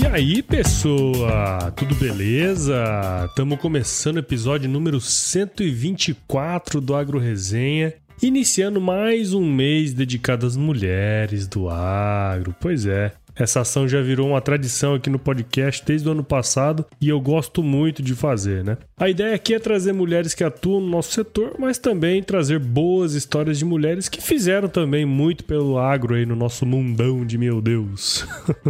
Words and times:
E 0.00 0.06
aí, 0.06 0.42
pessoa? 0.44 1.72
Tudo 1.74 1.92
beleza? 1.96 2.84
Estamos 3.28 3.58
começando 3.58 4.14
o 4.14 4.20
episódio 4.20 4.70
número 4.70 5.00
124 5.00 6.80
do 6.80 6.94
Agro 6.94 7.18
Resenha, 7.18 7.92
iniciando 8.22 8.80
mais 8.80 9.34
um 9.34 9.44
mês 9.44 9.92
dedicado 9.92 10.46
às 10.46 10.56
mulheres 10.56 11.48
do 11.48 11.68
agro. 11.68 12.54
Pois 12.60 12.86
é, 12.86 13.10
essa 13.34 13.62
ação 13.62 13.88
já 13.88 14.00
virou 14.00 14.28
uma 14.28 14.40
tradição 14.40 14.94
aqui 14.94 15.10
no 15.10 15.18
podcast 15.18 15.84
desde 15.84 16.08
o 16.08 16.12
ano 16.12 16.22
passado 16.22 16.86
e 17.00 17.08
eu 17.08 17.20
gosto 17.20 17.60
muito 17.60 18.00
de 18.00 18.14
fazer, 18.14 18.62
né? 18.62 18.78
A 18.96 19.08
ideia 19.08 19.34
aqui 19.34 19.52
é 19.52 19.58
trazer 19.58 19.92
mulheres 19.92 20.32
que 20.32 20.44
atuam 20.44 20.80
no 20.80 20.88
nosso 20.88 21.10
setor, 21.10 21.56
mas 21.58 21.76
também 21.76 22.22
trazer 22.22 22.60
boas 22.60 23.14
histórias 23.14 23.58
de 23.58 23.64
mulheres 23.64 24.08
que 24.08 24.22
fizeram 24.22 24.68
também 24.68 25.04
muito 25.04 25.42
pelo 25.42 25.76
agro 25.76 26.14
aí 26.14 26.24
no 26.24 26.36
nosso 26.36 26.64
mundão 26.64 27.26
de 27.26 27.36
meu 27.36 27.60
Deus. 27.60 28.24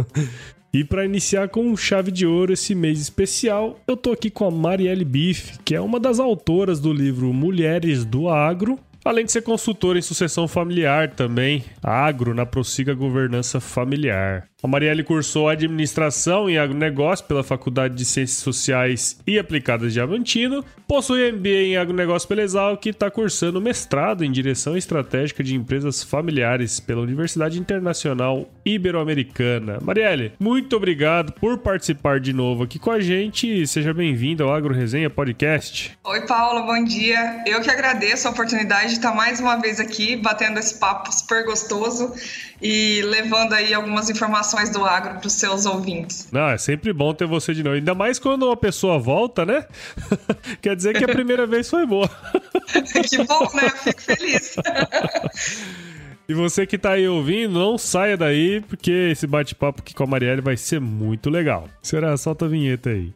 E 0.71 0.83
para 0.83 1.03
iniciar 1.03 1.49
com 1.49 1.75
chave 1.75 2.11
de 2.11 2.27
ouro 2.27 2.53
esse 2.53 2.75
mês 2.75 3.01
especial, 3.01 3.79
eu 3.87 3.97
tô 3.97 4.11
aqui 4.11 4.29
com 4.29 4.45
a 4.45 4.51
Marielle 4.51 5.03
Biff, 5.03 5.57
que 5.65 5.73
é 5.73 5.81
uma 5.81 5.99
das 5.99 6.19
autoras 6.19 6.79
do 6.79 6.93
livro 6.93 7.33
Mulheres 7.33 8.05
do 8.05 8.29
Agro, 8.29 8.77
além 9.03 9.25
de 9.25 9.31
ser 9.31 9.41
consultora 9.41 9.99
em 9.99 10.01
sucessão 10.01 10.47
familiar 10.47 11.11
também, 11.11 11.63
agro 11.81 12.33
na 12.33 12.45
Prossiga 12.45 12.93
Governança 12.93 13.59
Familiar. 13.59 14.49
A 14.61 14.67
Marielle 14.67 15.05
cursou 15.05 15.47
administração 15.47 16.49
em 16.49 16.57
agronegócio 16.57 17.25
pela 17.25 17.45
Faculdade 17.45 17.95
de 17.95 18.03
Ciências 18.03 18.39
Sociais 18.39 19.17
e 19.25 19.39
Aplicadas 19.39 19.93
de 19.93 20.01
Avantino, 20.01 20.65
possui 20.85 21.31
MBA 21.31 21.49
em 21.49 21.77
agronegócio 21.77 22.27
pela 22.27 22.41
Exalc 22.41 22.85
e 22.85 22.89
está 22.89 23.09
cursando 23.09 23.61
mestrado 23.61 24.25
em 24.25 24.29
direção 24.29 24.75
estratégica 24.75 25.41
de 25.41 25.55
empresas 25.55 26.03
familiares 26.03 26.77
pela 26.77 27.01
Universidade 27.01 27.57
Internacional 27.57 28.49
Ibero-Americana. 28.65 29.77
Marielle, 29.81 30.33
muito 30.37 30.75
obrigado 30.75 31.31
por 31.31 31.59
participar 31.59 32.19
de 32.19 32.33
novo 32.33 32.63
aqui 32.63 32.77
com 32.77 32.91
a 32.91 32.99
gente 32.99 33.47
e 33.47 33.65
seja 33.65 33.93
bem-vinda 33.93 34.43
ao 34.43 34.53
Agro 34.53 34.73
Resenha 34.73 35.09
Podcast. 35.09 35.97
Oi, 36.03 36.25
Paulo, 36.27 36.65
bom 36.65 36.83
dia. 36.83 37.43
Eu 37.47 37.61
que 37.61 37.71
agradeço 37.71 38.27
a 38.27 38.31
oportunidade 38.31 38.88
de 38.89 38.95
estar 38.95 39.13
mais 39.13 39.39
uma 39.39 39.55
vez 39.55 39.79
aqui 39.79 40.15
batendo 40.15 40.59
esse 40.59 40.77
papo 40.77 41.11
super 41.11 41.45
gostoso 41.45 42.13
e 42.61 43.01
levando 43.03 43.53
aí 43.53 43.73
algumas 43.73 44.09
informações 44.09 44.69
do 44.69 44.85
agro 44.85 45.19
para 45.19 45.27
os 45.27 45.33
seus 45.33 45.65
ouvintes. 45.65 46.27
Não, 46.31 46.49
é 46.49 46.57
sempre 46.57 46.91
bom 46.91 47.13
ter 47.13 47.25
você 47.25 47.53
de 47.53 47.63
novo. 47.63 47.75
Ainda 47.75 47.95
mais 47.95 48.19
quando 48.19 48.43
uma 48.43 48.57
pessoa 48.57 48.99
volta, 48.99 49.45
né? 49.45 49.65
Quer 50.61 50.75
dizer 50.75 50.97
que 50.97 51.03
a 51.03 51.07
primeira 51.07 51.45
vez 51.45 51.69
foi 51.69 51.85
boa. 51.85 52.09
que 53.07 53.23
bom, 53.23 53.47
né? 53.53 53.69
Fico 53.69 54.01
feliz. 54.01 54.55
E 56.29 56.33
você 56.35 56.63
que 56.67 56.77
tá 56.77 56.91
aí 56.91 57.07
ouvindo, 57.07 57.57
não 57.57 57.75
saia 57.75 58.15
daí, 58.15 58.61
porque 58.61 59.09
esse 59.11 59.25
bate-papo 59.25 59.81
aqui 59.81 59.95
com 59.95 60.03
a 60.03 60.05
Marielle 60.05 60.41
vai 60.41 60.55
ser 60.55 60.79
muito 60.79 61.27
legal. 61.27 61.67
Será? 61.81 62.15
Solta 62.17 62.45
a 62.45 62.47
vinheta 62.47 62.91
aí. 62.91 63.11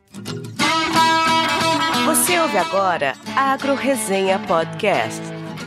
Você 2.07 2.39
ouve 2.39 2.57
agora 2.57 3.13
Agro 3.35 3.75
Resenha 3.75 4.39
Podcast. 4.39 5.21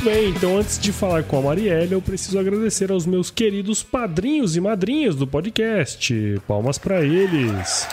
Muito 0.00 0.16
bem, 0.16 0.30
então 0.30 0.56
antes 0.56 0.78
de 0.78 0.92
falar 0.92 1.24
com 1.24 1.38
a 1.38 1.42
Marielle, 1.42 1.92
eu 1.92 2.00
preciso 2.00 2.38
agradecer 2.38 2.90
aos 2.90 3.04
meus 3.04 3.30
queridos 3.30 3.82
padrinhos 3.82 4.56
e 4.56 4.60
madrinhas 4.60 5.14
do 5.14 5.26
podcast. 5.26 6.40
Palmas 6.48 6.78
para 6.78 7.02
eles. 7.02 7.86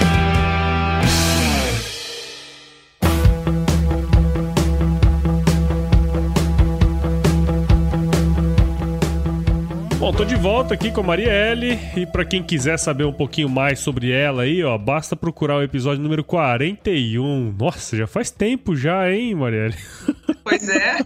Bom, 10.11 10.17
tô 10.17 10.25
de 10.25 10.35
volta 10.35 10.73
aqui 10.73 10.91
com 10.91 10.99
a 10.99 11.03
Marielle 11.05 11.79
e 11.95 12.05
para 12.05 12.25
quem 12.25 12.43
quiser 12.43 12.77
saber 12.77 13.05
um 13.05 13.13
pouquinho 13.13 13.47
mais 13.47 13.79
sobre 13.79 14.11
ela 14.11 14.43
aí, 14.43 14.61
ó, 14.61 14.77
basta 14.77 15.15
procurar 15.15 15.55
o 15.55 15.63
episódio 15.63 16.03
número 16.03 16.21
41. 16.21 17.55
Nossa, 17.57 17.95
já 17.95 18.05
faz 18.05 18.29
tempo 18.29 18.75
já, 18.75 19.09
hein, 19.09 19.33
Marielle? 19.33 19.75
Pois 20.43 20.67
é, 20.67 20.97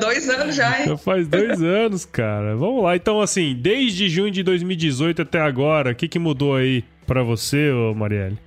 dois 0.00 0.28
anos 0.28 0.54
já, 0.54 0.80
hein? 0.80 0.86
Já 0.86 0.96
faz 0.96 1.26
dois 1.26 1.60
anos, 1.60 2.04
cara. 2.04 2.54
Vamos 2.54 2.84
lá, 2.84 2.94
então 2.94 3.20
assim, 3.20 3.54
desde 3.60 4.08
junho 4.08 4.30
de 4.30 4.44
2018 4.44 5.22
até 5.22 5.40
agora, 5.40 5.90
o 5.90 5.94
que, 5.94 6.06
que 6.06 6.20
mudou 6.20 6.54
aí 6.54 6.84
para 7.04 7.22
você, 7.24 7.70
ô 7.72 7.92
Marielle? 7.94 8.38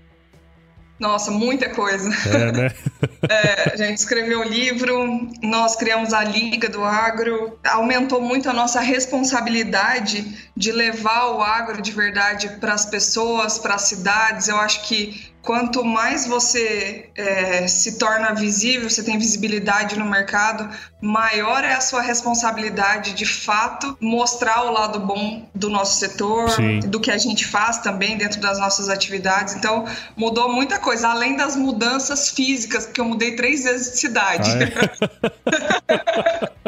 Nossa, 1.00 1.32
muita 1.32 1.70
coisa. 1.70 2.10
É, 2.28 2.52
né? 2.52 2.72
é, 3.30 3.74
a 3.74 3.78
gente 3.78 3.98
escreveu 3.98 4.42
o 4.42 4.44
livro, 4.44 5.30
nós 5.42 5.76
criamos 5.76 6.14
a 6.14 6.24
Liga 6.24 6.68
do 6.68 6.84
Agro, 6.84 7.58
aumentou 7.66 8.20
muito 8.20 8.50
a 8.50 8.54
nossa 8.54 8.82
responsabilidade 8.82 10.50
de 10.56 10.72
levar 10.72 11.28
o 11.32 11.42
agro 11.42 11.82
de 11.82 11.92
verdade 11.92 12.50
para 12.60 12.74
as 12.74 12.86
pessoas, 12.86 13.58
para 13.58 13.76
as 13.76 13.84
cidades. 13.84 14.50
Eu 14.50 14.58
acho 14.58 14.88
que 14.88 15.32
quanto 15.42 15.84
mais 15.84 16.28
você 16.28 17.10
é, 17.16 17.68
se 17.68 17.98
torna 17.98 18.34
visível, 18.34 18.90
você 18.90 19.04
tem 19.04 19.18
visibilidade 19.18 19.98
no 19.98 20.06
mercado, 20.06 20.70
maior 21.02 21.64
é 21.64 21.74
a 21.74 21.82
sua 21.82 22.02
responsabilidade 22.02 23.14
de 23.14 23.26
fato 23.26 23.98
mostrar 24.02 24.64
o 24.64 24.72
lado 24.72 25.00
bom 25.00 25.48
do 25.56 25.70
nosso 25.70 26.00
setor, 26.00 26.50
Sim. 26.50 26.80
do 26.82 27.00
que 27.00 27.12
a 27.12 27.18
gente 27.18 27.46
faz 27.46 27.80
também 27.80 28.18
dentro 28.18 28.40
das 28.42 28.60
nossas 28.60 28.90
atividades. 28.90 29.56
Então, 29.56 29.86
mudou 30.16 30.52
muita 30.52 30.80
coisa, 30.80 31.10
além 31.10 31.36
das 31.36 31.56
mudanças 31.56 32.30
físicas, 32.30 32.86
porque 32.86 33.02
eu 33.02 33.06
mudei 33.06 33.36
três 33.36 33.64
vezes 33.64 33.94
de 33.94 33.98
cidade. 34.00 34.50
Ah, 34.52 34.64
é? 34.64 36.50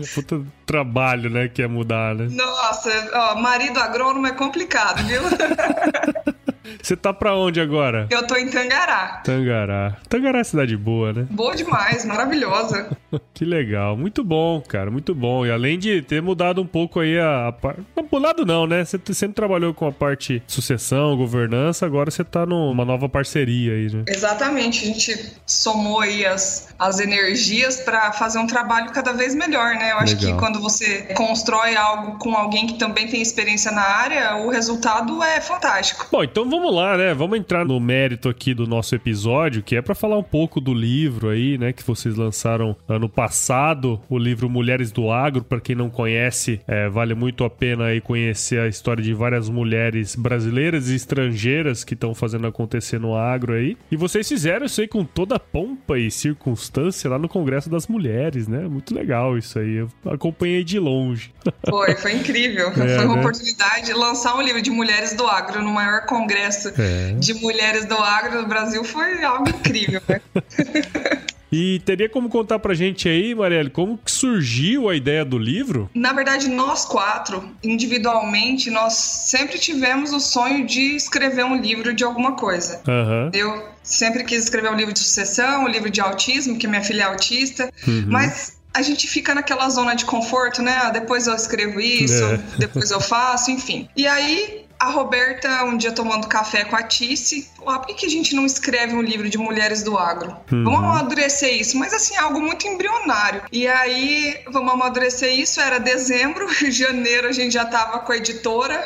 Puta 0.14 0.42
trabalho, 0.66 1.30
né, 1.30 1.48
que 1.48 1.62
é 1.62 1.66
mudar, 1.66 2.14
né? 2.14 2.28
Nossa, 2.30 2.90
ó, 3.14 3.34
marido 3.36 3.78
agrônomo 3.78 4.26
é 4.26 4.32
complicado, 4.32 5.04
viu? 5.04 5.22
Você 6.82 6.96
tá 6.96 7.12
pra 7.12 7.36
onde 7.36 7.60
agora? 7.60 8.06
Eu 8.10 8.26
tô 8.26 8.36
em 8.36 8.48
Tangará. 8.48 9.20
Tangará. 9.24 9.96
Tangará 10.08 10.40
é 10.40 10.44
cidade 10.44 10.76
boa, 10.76 11.12
né? 11.12 11.26
Boa 11.30 11.54
demais, 11.54 12.04
maravilhosa. 12.04 12.96
que 13.32 13.44
legal. 13.44 13.96
Muito 13.96 14.22
bom, 14.22 14.60
cara, 14.60 14.90
muito 14.90 15.14
bom. 15.14 15.46
E 15.46 15.50
além 15.50 15.78
de 15.78 16.02
ter 16.02 16.20
mudado 16.20 16.60
um 16.60 16.66
pouco 16.66 17.00
aí 17.00 17.18
a, 17.18 17.52
parte. 17.52 17.80
Mudado 18.10 18.44
não, 18.44 18.66
né? 18.66 18.84
Você 18.84 18.98
sempre 19.14 19.34
trabalhou 19.34 19.72
com 19.72 19.86
a 19.86 19.92
parte 19.92 20.42
sucessão, 20.46 21.16
governança, 21.16 21.86
agora 21.86 22.10
você 22.10 22.24
tá 22.24 22.44
numa 22.44 22.84
nova 22.84 23.08
parceria 23.08 23.72
aí, 23.72 23.94
né? 23.94 24.04
Exatamente. 24.06 24.84
A 24.84 24.86
gente 24.86 25.36
somou 25.46 26.00
aí 26.00 26.26
as, 26.26 26.74
as 26.78 26.98
energias 26.98 27.80
para 27.80 28.12
fazer 28.12 28.38
um 28.38 28.46
trabalho 28.46 28.90
cada 28.90 29.12
vez 29.12 29.34
melhor, 29.34 29.74
né? 29.74 29.92
Eu 29.92 29.98
acho 29.98 30.16
legal. 30.16 30.32
que 30.32 30.38
quando 30.38 30.60
você 30.60 31.02
constrói 31.14 31.76
algo 31.76 32.18
com 32.18 32.34
alguém 32.34 32.66
que 32.66 32.78
também 32.78 33.06
tem 33.08 33.22
experiência 33.22 33.70
na 33.70 33.82
área, 33.82 34.36
o 34.36 34.50
resultado 34.50 35.22
é 35.22 35.40
fantástico. 35.40 36.08
Bom, 36.10 36.24
então 36.24 36.49
vamos 36.50 36.74
lá, 36.74 36.96
né? 36.96 37.14
Vamos 37.14 37.38
entrar 37.38 37.64
no 37.64 37.78
mérito 37.78 38.28
aqui 38.28 38.52
do 38.52 38.66
nosso 38.66 38.94
episódio, 38.94 39.62
que 39.62 39.76
é 39.76 39.80
para 39.80 39.94
falar 39.94 40.18
um 40.18 40.22
pouco 40.22 40.60
do 40.60 40.74
livro 40.74 41.28
aí, 41.28 41.56
né? 41.56 41.72
Que 41.72 41.82
vocês 41.82 42.16
lançaram 42.16 42.76
ano 42.88 43.08
passado, 43.08 44.00
o 44.08 44.18
livro 44.18 44.50
Mulheres 44.50 44.90
do 44.90 45.10
Agro. 45.10 45.44
Para 45.44 45.60
quem 45.60 45.76
não 45.76 45.88
conhece, 45.88 46.60
é, 46.66 46.88
vale 46.88 47.14
muito 47.14 47.44
a 47.44 47.50
pena 47.50 47.86
aí 47.86 48.00
conhecer 48.00 48.58
a 48.58 48.66
história 48.66 49.02
de 49.02 49.14
várias 49.14 49.48
mulheres 49.48 50.16
brasileiras 50.16 50.88
e 50.90 50.96
estrangeiras 50.96 51.84
que 51.84 51.94
estão 51.94 52.14
fazendo 52.14 52.48
acontecer 52.48 52.98
no 52.98 53.14
agro 53.14 53.52
aí. 53.52 53.76
E 53.90 53.96
vocês 53.96 54.28
fizeram 54.28 54.66
isso 54.66 54.80
aí 54.80 54.88
com 54.88 55.04
toda 55.04 55.36
a 55.36 55.40
pompa 55.40 55.98
e 55.98 56.10
circunstância 56.10 57.08
lá 57.08 57.18
no 57.18 57.28
Congresso 57.28 57.70
das 57.70 57.86
Mulheres, 57.86 58.48
né? 58.48 58.66
Muito 58.66 58.92
legal 58.92 59.38
isso 59.38 59.56
aí. 59.58 59.76
Eu 59.76 59.88
acompanhei 60.04 60.64
de 60.64 60.80
longe. 60.80 61.32
Foi, 61.68 61.94
foi 61.94 62.12
incrível. 62.14 62.72
É, 62.80 62.96
foi 62.96 63.04
uma 63.04 63.16
né? 63.16 63.20
oportunidade 63.20 63.86
de 63.86 63.92
lançar 63.92 64.34
um 64.36 64.40
livro 64.40 64.62
de 64.62 64.70
mulheres 64.70 65.12
do 65.12 65.26
agro 65.26 65.62
no 65.62 65.70
maior 65.70 66.06
congresso 66.06 66.39
é. 66.48 67.12
de 67.18 67.34
mulheres 67.34 67.84
do 67.84 67.96
agro 67.96 68.42
no 68.42 68.48
Brasil. 68.48 68.82
Foi 68.84 69.22
algo 69.24 69.48
incrível, 69.48 70.00
né? 70.08 70.20
E 71.52 71.80
teria 71.80 72.08
como 72.08 72.28
contar 72.28 72.58
pra 72.60 72.74
gente 72.74 73.08
aí, 73.08 73.34
Marielle, 73.34 73.70
como 73.70 73.98
que 73.98 74.10
surgiu 74.10 74.88
a 74.88 74.94
ideia 74.94 75.24
do 75.24 75.36
livro? 75.36 75.90
Na 75.94 76.12
verdade, 76.12 76.48
nós 76.48 76.84
quatro, 76.84 77.50
individualmente, 77.62 78.70
nós 78.70 78.92
sempre 78.92 79.58
tivemos 79.58 80.12
o 80.12 80.20
sonho 80.20 80.64
de 80.64 80.94
escrever 80.94 81.44
um 81.44 81.56
livro 81.60 81.92
de 81.92 82.04
alguma 82.04 82.36
coisa. 82.36 82.80
Uhum. 82.86 83.30
Eu 83.32 83.68
sempre 83.82 84.22
quis 84.22 84.44
escrever 84.44 84.70
um 84.70 84.76
livro 84.76 84.92
de 84.92 85.00
sucessão, 85.00 85.64
um 85.64 85.68
livro 85.68 85.90
de 85.90 86.00
autismo, 86.00 86.56
que 86.56 86.68
minha 86.68 86.82
filha 86.82 87.02
é 87.02 87.06
autista, 87.06 87.68
uhum. 87.86 88.04
mas 88.06 88.60
a 88.72 88.82
gente 88.82 89.08
fica 89.08 89.34
naquela 89.34 89.68
zona 89.68 89.94
de 89.94 90.04
conforto, 90.04 90.62
né? 90.62 90.78
Ah, 90.84 90.90
depois 90.90 91.26
eu 91.26 91.34
escrevo 91.34 91.80
isso, 91.80 92.24
é. 92.24 92.40
depois 92.58 92.92
eu 92.92 93.00
faço, 93.00 93.50
enfim. 93.50 93.88
E 93.96 94.06
aí 94.06 94.69
a 94.80 94.88
Roberta, 94.88 95.62
um 95.64 95.76
dia 95.76 95.92
tomando 95.92 96.26
café 96.26 96.64
com 96.64 96.74
a 96.74 96.82
Tice, 96.82 97.46
ah, 97.66 97.78
por 97.78 97.94
que 97.94 98.06
a 98.06 98.08
gente 98.08 98.34
não 98.34 98.46
escreve 98.46 98.94
um 98.94 99.02
livro 99.02 99.28
de 99.28 99.36
mulheres 99.36 99.82
do 99.82 99.98
agro? 99.98 100.34
Uhum. 100.50 100.64
Vamos 100.64 100.80
amadurecer 100.80 101.54
isso. 101.60 101.76
Mas 101.76 101.92
assim, 101.92 102.16
algo 102.16 102.40
muito 102.40 102.66
embrionário. 102.66 103.42
E 103.52 103.68
aí, 103.68 104.40
vamos 104.50 104.72
amadurecer 104.72 105.38
isso. 105.38 105.60
Era 105.60 105.78
dezembro, 105.78 106.48
janeiro 106.72 107.28
a 107.28 107.32
gente 107.32 107.52
já 107.52 107.66
tava 107.66 107.98
com 107.98 108.10
a 108.10 108.16
editora. 108.16 108.82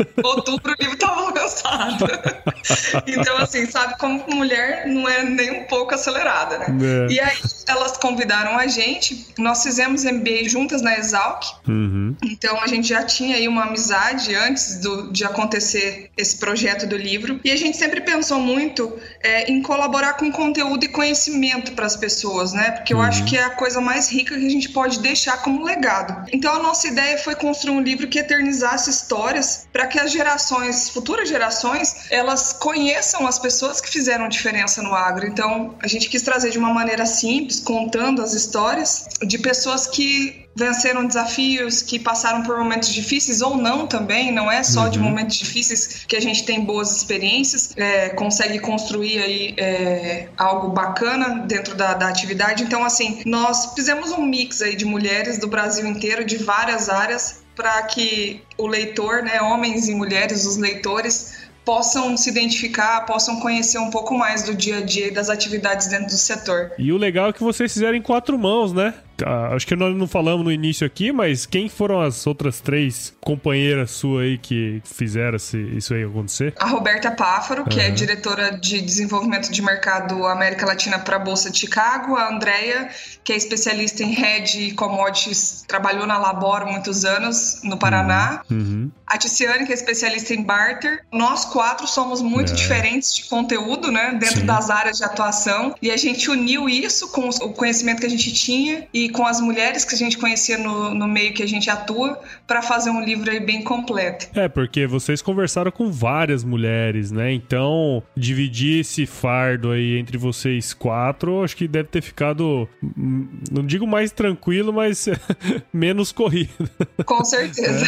outubro 0.22 0.72
o 0.72 0.76
livro 0.78 0.94
estava 0.94 1.32
lançado. 1.32 2.06
então, 3.06 3.36
assim, 3.38 3.66
sabe, 3.66 3.98
como 3.98 4.24
mulher 4.28 4.86
não 4.86 5.08
é 5.08 5.22
nem 5.22 5.50
um 5.50 5.64
pouco 5.64 5.94
acelerada, 5.94 6.58
né? 6.58 6.66
É. 7.08 7.12
E 7.12 7.20
aí 7.20 7.36
elas 7.66 7.96
convidaram 7.96 8.56
a 8.56 8.66
gente, 8.66 9.26
nós 9.38 9.62
fizemos 9.62 10.04
MBA 10.04 10.48
juntas 10.48 10.82
na 10.82 10.96
Exalc, 10.96 11.44
uhum. 11.66 12.14
então 12.22 12.60
a 12.60 12.66
gente 12.66 12.88
já 12.88 13.02
tinha 13.02 13.36
aí 13.36 13.48
uma 13.48 13.64
amizade 13.64 14.34
antes 14.34 14.80
do, 14.80 15.10
de 15.10 15.24
acontecer 15.24 16.10
esse 16.16 16.38
projeto 16.38 16.86
do 16.86 16.96
livro, 16.96 17.40
e 17.44 17.50
a 17.50 17.56
gente 17.56 17.76
sempre 17.76 18.00
pensou 18.00 18.38
muito 18.38 18.96
é, 19.20 19.50
em 19.50 19.60
colaborar 19.62 20.14
com 20.14 20.30
conteúdo 20.30 20.84
e 20.84 20.88
conhecimento 20.88 21.72
para 21.72 21.86
as 21.86 21.96
pessoas, 21.96 22.52
né? 22.52 22.70
Porque 22.70 22.92
eu 22.92 22.98
uhum. 22.98 23.04
acho 23.04 23.24
que 23.24 23.36
é 23.36 23.42
a 23.42 23.50
coisa 23.50 23.80
mais 23.80 24.10
rica 24.10 24.36
que 24.36 24.46
a 24.46 24.50
gente 24.50 24.68
pode 24.68 25.00
deixar 25.00 25.38
como 25.42 25.64
legado. 25.64 26.26
Então 26.32 26.54
a 26.54 26.62
nossa 26.62 26.86
ideia 26.86 27.18
foi 27.18 27.34
construir 27.34 27.74
um 27.74 27.80
livro 27.80 28.06
que 28.06 28.18
eternizasse 28.18 28.90
histórias 28.90 29.66
para 29.72 29.86
que 29.86 29.98
as 29.98 30.05
gerações, 30.12 30.88
futuras 30.90 31.28
gerações, 31.28 32.06
elas 32.10 32.52
conheçam 32.52 33.26
as 33.26 33.38
pessoas 33.38 33.80
que 33.80 33.88
fizeram 33.88 34.28
diferença 34.28 34.82
no 34.82 34.94
agro. 34.94 35.26
Então, 35.26 35.74
a 35.82 35.86
gente 35.86 36.08
quis 36.08 36.22
trazer 36.22 36.50
de 36.50 36.58
uma 36.58 36.72
maneira 36.72 37.06
simples, 37.06 37.60
contando 37.60 38.22
as 38.22 38.32
histórias 38.32 39.08
de 39.22 39.38
pessoas 39.38 39.86
que 39.86 40.45
venceram 40.56 41.06
desafios, 41.06 41.82
que 41.82 41.98
passaram 41.98 42.42
por 42.42 42.58
momentos 42.58 42.88
difíceis 42.88 43.42
ou 43.42 43.56
não 43.56 43.86
também, 43.86 44.32
não 44.32 44.50
é 44.50 44.62
só 44.62 44.84
uhum. 44.84 44.90
de 44.90 44.98
momentos 44.98 45.36
difíceis 45.36 46.04
que 46.08 46.16
a 46.16 46.20
gente 46.20 46.44
tem 46.44 46.64
boas 46.64 46.96
experiências, 46.96 47.74
é, 47.76 48.08
consegue 48.08 48.58
construir 48.58 49.18
aí 49.18 49.54
é, 49.58 50.28
algo 50.36 50.70
bacana 50.70 51.44
dentro 51.46 51.74
da, 51.74 51.92
da, 51.92 52.08
atividade. 52.08 52.62
Então, 52.62 52.82
assim, 52.82 53.20
nós 53.26 53.74
fizemos 53.74 54.10
um 54.12 54.22
mix 54.22 54.62
aí 54.62 54.74
de 54.74 54.86
mulheres 54.86 55.38
do 55.38 55.46
Brasil 55.46 55.86
inteiro, 55.86 56.24
de 56.24 56.38
várias 56.38 56.88
áreas, 56.88 57.42
para 57.54 57.82
que 57.82 58.42
o 58.56 58.66
leitor, 58.66 59.22
né, 59.22 59.40
homens 59.42 59.88
e 59.88 59.94
mulheres, 59.94 60.46
os 60.46 60.56
leitores, 60.56 61.46
possam 61.66 62.16
se 62.16 62.30
identificar, 62.30 63.04
possam 63.04 63.40
conhecer 63.40 63.78
um 63.78 63.90
pouco 63.90 64.16
mais 64.16 64.44
do 64.44 64.54
dia 64.54 64.78
a 64.78 64.80
dia 64.82 65.08
e 65.08 65.10
das 65.10 65.28
atividades 65.28 65.88
dentro 65.88 66.06
do 66.06 66.12
setor. 66.12 66.70
E 66.78 66.92
o 66.92 66.96
legal 66.96 67.30
é 67.30 67.32
que 67.32 67.42
vocês 67.42 67.72
fizeram 67.72 67.96
em 67.96 68.02
quatro 68.02 68.38
mãos, 68.38 68.72
né? 68.72 68.94
Ah, 69.24 69.54
acho 69.54 69.66
que 69.66 69.76
nós 69.76 69.96
não 69.96 70.06
falamos 70.06 70.44
no 70.44 70.52
início 70.52 70.86
aqui, 70.86 71.12
mas 71.12 71.46
quem 71.46 71.68
foram 71.68 72.00
as 72.00 72.26
outras 72.26 72.60
três 72.60 73.14
companheiras 73.20 73.90
suas 73.90 74.24
aí 74.24 74.38
que 74.38 74.80
fizeram 74.84 75.36
isso 75.36 75.94
aí 75.94 76.04
acontecer? 76.04 76.54
A 76.58 76.66
Roberta 76.66 77.10
Páfaro, 77.10 77.64
que 77.64 77.78
uhum. 77.78 77.84
é 77.84 77.90
diretora 77.90 78.58
de 78.58 78.80
desenvolvimento 78.80 79.50
de 79.50 79.62
mercado 79.62 80.26
América 80.26 80.66
Latina 80.66 80.98
para 80.98 81.16
a 81.16 81.18
Bolsa 81.18 81.50
de 81.50 81.58
Chicago, 81.58 82.16
a 82.16 82.32
Andrea, 82.32 82.88
que 83.24 83.32
é 83.32 83.36
especialista 83.36 84.02
em 84.02 84.18
hedge 84.18 84.68
e 84.68 84.72
commodities, 84.72 85.64
trabalhou 85.66 86.06
na 86.06 86.18
Labor 86.18 86.66
muitos 86.66 87.04
anos 87.04 87.60
no 87.62 87.76
Paraná. 87.76 88.42
Uhum. 88.50 88.56
uhum. 88.58 88.90
A 89.06 89.16
Ticiane, 89.18 89.64
que 89.64 89.70
é 89.70 89.74
especialista 89.74 90.34
em 90.34 90.42
barter. 90.42 91.04
Nós 91.12 91.44
quatro 91.44 91.86
somos 91.86 92.20
muito 92.20 92.50
é. 92.50 92.54
diferentes 92.56 93.14
de 93.14 93.24
conteúdo, 93.26 93.92
né, 93.92 94.16
dentro 94.18 94.40
Sim. 94.40 94.46
das 94.46 94.68
áreas 94.68 94.98
de 94.98 95.04
atuação, 95.04 95.74
e 95.80 95.92
a 95.92 95.96
gente 95.96 96.28
uniu 96.28 96.68
isso 96.68 97.08
com 97.12 97.28
o 97.28 97.52
conhecimento 97.52 98.00
que 98.00 98.06
a 98.06 98.10
gente 98.10 98.32
tinha 98.32 98.88
e 98.92 99.05
com 99.08 99.26
as 99.26 99.40
mulheres 99.40 99.84
que 99.84 99.94
a 99.94 99.98
gente 99.98 100.18
conhecia 100.18 100.58
no, 100.58 100.94
no 100.94 101.06
meio 101.06 101.32
que 101.32 101.42
a 101.42 101.48
gente 101.48 101.68
atua 101.70 102.20
para 102.46 102.62
fazer 102.62 102.90
um 102.90 103.02
livro 103.02 103.30
aí 103.30 103.40
bem 103.40 103.62
completo. 103.62 104.26
É, 104.34 104.48
porque 104.48 104.86
vocês 104.86 105.22
conversaram 105.22 105.70
com 105.70 105.90
várias 105.90 106.44
mulheres, 106.44 107.10
né? 107.10 107.32
Então, 107.32 108.02
dividir 108.16 108.80
esse 108.80 109.06
fardo 109.06 109.70
aí 109.70 109.98
entre 109.98 110.18
vocês 110.18 110.72
quatro, 110.74 111.42
acho 111.42 111.56
que 111.56 111.68
deve 111.68 111.88
ter 111.88 112.02
ficado, 112.02 112.68
hum, 112.82 113.28
não 113.50 113.64
digo 113.64 113.86
mais 113.86 114.10
tranquilo, 114.10 114.72
mas 114.72 115.08
menos 115.72 116.12
corrido. 116.12 116.68
Com 117.04 117.24
certeza. 117.24 117.84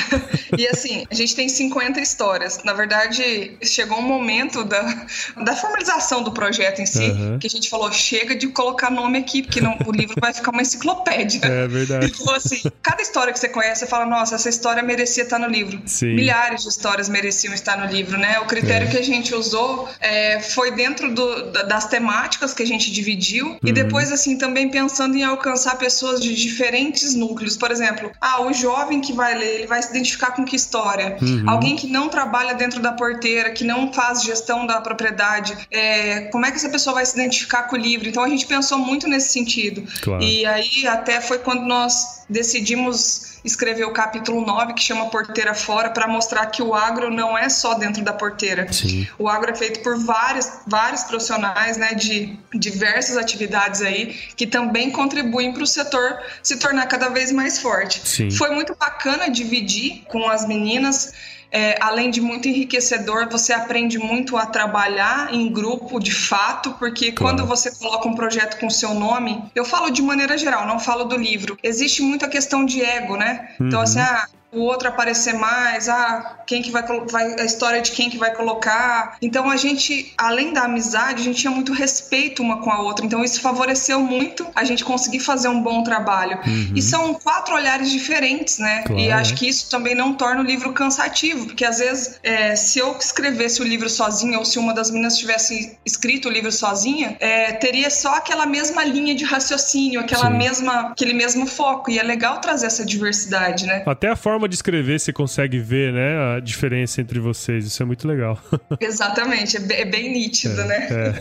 É. 0.53 0.61
E 0.61 0.67
assim, 0.67 1.07
a 1.11 1.15
gente 1.15 1.35
tem 1.35 1.49
50 1.49 2.01
histórias. 2.01 2.63
Na 2.65 2.73
verdade, 2.73 3.57
chegou 3.63 3.99
um 3.99 4.03
momento 4.03 4.65
da, 4.65 5.07
da 5.45 5.55
formalização 5.55 6.23
do 6.23 6.33
projeto 6.33 6.81
em 6.81 6.87
si, 6.87 7.11
uhum. 7.11 7.39
que 7.39 7.47
a 7.47 7.51
gente 7.51 7.69
falou, 7.69 7.91
chega 7.93 8.35
de 8.35 8.49
colocar 8.49 8.91
nome 8.91 9.19
aqui, 9.19 9.43
porque 9.43 9.61
não, 9.61 9.77
o 9.87 9.93
livro 9.93 10.17
vai 10.21 10.33
ficar 10.33 10.51
uma 10.51 10.63
enciclopédia 10.63 11.08
enciclopédia. 11.09 11.41
É 11.45 11.67
verdade. 11.67 12.07
Então, 12.07 12.35
assim, 12.35 12.63
cada 12.83 13.03
história 13.03 13.33
que 13.33 13.39
você 13.39 13.49
conhece, 13.49 13.81
você 13.81 13.87
fala, 13.87 14.07
nossa, 14.07 14.35
essa 14.35 14.49
história 14.49 14.83
merecia 14.83 15.25
estar 15.25 15.39
no 15.39 15.49
livro. 15.49 15.81
Sim. 15.87 16.15
Milhares 16.15 16.63
de 16.63 16.69
histórias 16.69 17.09
mereciam 17.09 17.55
estar 17.55 17.77
no 17.77 17.87
livro, 17.87 18.19
né? 18.19 18.39
O 18.41 18.47
critério 18.47 18.87
é. 18.89 18.91
que 18.91 18.97
a 18.97 19.03
gente 19.03 19.35
usou 19.35 19.89
é, 20.01 20.41
foi 20.41 20.71
dentro 20.73 21.13
do, 21.15 21.53
das 21.53 21.87
temáticas 21.87 22.55
que 22.55 22.63
a 22.63 22.67
gente 22.67 22.91
dividiu 22.91 23.47
uhum. 23.47 23.59
e 23.65 23.73
depois, 23.73 24.13
assim, 24.13 24.37
também 24.37 24.71
pensando 24.71 25.17
em 25.17 25.25
alcançar 25.25 25.77
pessoas 25.77 26.21
de 26.21 26.35
diferentes 26.35 27.15
núcleos. 27.15 27.57
Por 27.57 27.71
exemplo, 27.71 28.11
ah, 28.21 28.43
o 28.43 28.53
jovem 28.53 29.01
que 29.01 29.13
vai 29.13 29.37
ler, 29.37 29.55
ele 29.57 29.67
vai 29.67 29.83
se 29.83 29.91
identificar 29.91 30.33
com 30.33 30.45
que 30.45 30.57
história? 30.57 31.17
Uhum. 31.21 31.45
Alguém 31.49 31.77
que 31.77 31.87
não 31.87 32.09
trabalha 32.09 32.55
dentro 32.55 32.81
da 32.81 32.93
porteira, 32.93 33.51
que 33.51 33.65
não 33.65 33.93
faz 33.93 34.23
gestão 34.23 34.67
da 34.67 34.81
propriedade, 34.81 35.57
é, 35.71 36.23
como 36.33 36.45
é 36.47 36.51
que 36.51 36.57
essa 36.57 36.69
pessoa 36.69 36.95
vai 36.95 37.07
se 37.07 37.15
identificar 37.15 37.65
com 37.65 37.77
o 37.77 37.79
livro? 37.79 38.09
Então, 38.09 38.23
a 38.23 38.29
gente 38.29 38.47
pensou 38.47 38.79
muito 38.79 39.07
nesse 39.07 39.33
sentido. 39.33 39.85
Claro. 40.03 40.23
E 40.23 40.45
aí, 40.47 40.87
até 40.99 41.21
foi 41.21 41.39
quando 41.39 41.63
nós 41.63 42.25
decidimos 42.29 43.38
escrever 43.49 43.85
o 43.85 43.93
capítulo 43.93 44.45
9, 44.45 44.75
que 44.75 44.83
chama 44.83 45.11
Porteira 45.11 45.55
Fora, 45.55 45.91
para 45.91 46.07
mostrar 46.07 46.47
que 46.47 46.63
o 46.63 46.75
agro 46.75 47.11
não 47.11 47.37
é 47.37 47.49
só 47.49 47.75
dentro 47.75 48.05
da 48.05 48.13
porteira. 48.13 48.71
Sim. 48.73 49.09
O 49.19 49.29
agro 49.29 49.51
é 49.51 49.55
feito 49.55 49.81
por 49.83 49.99
vários, 49.99 50.49
vários 50.67 51.03
profissionais 51.05 51.77
né, 51.77 51.95
de 51.95 52.39
diversas 52.55 53.17
atividades 53.17 53.83
aí, 53.83 54.15
que 54.37 54.47
também 54.47 54.91
contribuem 54.91 55.53
para 55.53 55.63
o 55.63 55.67
setor 55.67 56.19
se 56.43 56.59
tornar 56.59 56.87
cada 56.87 57.09
vez 57.09 57.33
mais 57.33 57.59
forte. 57.59 58.01
Sim. 58.07 58.31
Foi 58.31 58.51
muito 58.51 58.77
bacana 58.79 59.29
dividir 59.31 60.05
com 60.09 60.29
as 60.29 60.47
meninas 60.47 61.13
é, 61.51 61.77
além 61.81 62.11
de 62.11 62.21
muito 62.21 62.47
enriquecedor, 62.47 63.29
você 63.31 63.53
aprende 63.53 63.99
muito 63.99 64.37
a 64.37 64.45
trabalhar 64.45 65.33
em 65.33 65.51
grupo 65.51 65.99
de 65.99 66.13
fato, 66.13 66.73
porque 66.79 67.13
claro. 67.13 67.37
quando 67.37 67.49
você 67.49 67.71
coloca 67.71 68.07
um 68.07 68.15
projeto 68.15 68.59
com 68.61 68.69
seu 68.69 68.93
nome, 68.95 69.43
eu 69.55 69.65
falo 69.65 69.91
de 69.91 70.03
maneira 70.03 70.37
geral, 70.37 70.67
não 70.67 70.79
falo 70.79 71.05
do 71.05 71.17
livro, 71.17 71.59
existe 71.63 72.03
muita 72.03 72.29
questão 72.29 72.65
de 72.65 72.83
ego, 72.83 73.17
né? 73.17 73.38
Uhum. 73.61 73.67
Então, 73.67 73.81
assim, 73.81 74.01
uhum. 74.01 74.38
O 74.51 74.61
outro 74.61 74.89
aparecer 74.89 75.35
mais, 75.35 75.89
ah, 75.89 76.39
quem 76.47 76.63
que 76.63 76.71
vai, 76.71 76.83
vai, 77.11 77.39
a 77.39 77.45
história 77.45 77.81
de 77.83 77.93
quem 77.93 78.09
que 78.09 78.17
vai 78.17 78.35
colocar. 78.35 79.17
Então 79.21 79.51
a 79.51 79.57
gente, 79.57 80.13
além 80.17 80.53
da 80.53 80.63
amizade, 80.63 81.21
a 81.21 81.25
gente 81.25 81.41
tinha 81.41 81.51
muito 81.51 81.73
respeito 81.73 82.43
uma 82.43 82.63
com 82.63 82.71
a 82.71 82.81
outra. 82.81 83.05
Então 83.05 83.23
isso 83.23 83.41
favoreceu 83.41 84.01
muito 84.01 84.47
a 84.55 84.65
gente 84.65 84.85
conseguir 84.85 85.21
fazer 85.21 85.49
um 85.49 85.63
bom 85.63 85.83
trabalho. 85.83 86.39
Uhum. 86.47 86.73
E 86.75 86.81
são 86.81 87.15
quatro 87.15 87.55
olhares 87.55 87.91
diferentes, 87.91 88.59
né? 88.59 88.83
Claro. 88.87 89.01
E 89.01 89.11
acho 89.11 89.35
que 89.35 89.47
isso 89.47 89.69
também 89.71 89.95
não 89.95 90.15
torna 90.15 90.41
o 90.41 90.45
livro 90.45 90.73
cansativo, 90.73 91.47
porque 91.47 91.65
às 91.65 91.79
vezes 91.79 92.19
é, 92.23 92.57
se 92.57 92.79
eu 92.79 92.97
escrevesse 92.99 93.61
o 93.61 93.65
livro 93.65 93.91
sozinha 93.91 94.39
ou 94.39 94.45
se 94.45 94.59
uma 94.59 94.73
das 94.73 94.91
meninas 94.91 95.19
tivesse 95.19 95.79
escrito 95.85 96.29
o 96.29 96.33
livro 96.33 96.51
sozinha, 96.51 97.17
é, 97.21 97.53
teria 97.53 97.91
só 97.91 98.15
aquela 98.15 98.47
mesma 98.47 98.83
linha 98.83 99.15
de 99.15 99.25
raciocínio, 99.25 100.01
aquela 100.01 100.31
Sim. 100.31 100.39
mesma, 100.39 100.81
aquele 100.93 101.13
mesmo 101.13 101.47
foco. 101.47 101.91
E 101.91 101.99
é 101.99 102.03
legal 102.03 102.41
trazer 102.41 102.67
essa 102.67 102.85
diversidade, 102.85 103.67
né? 103.67 103.83
Até 103.85 104.09
a 104.09 104.17
forma 104.17 104.38
forma 104.39 104.49
de 104.49 104.55
escrever 104.55 105.01
você 105.01 105.13
consegue 105.13 105.59
ver, 105.59 105.93
né, 105.93 106.37
a 106.37 106.41
diferença 106.41 107.01
entre 107.01 107.19
vocês. 107.19 107.67
Isso 107.67 107.83
é 107.83 107.87
muito 107.87 108.07
legal. 108.07 108.41
Exatamente, 108.81 109.57
é 109.57 109.85
bem 109.85 110.13
nítido, 110.13 110.61
é, 110.61 110.65
né? 110.65 110.89
É. 110.91 111.13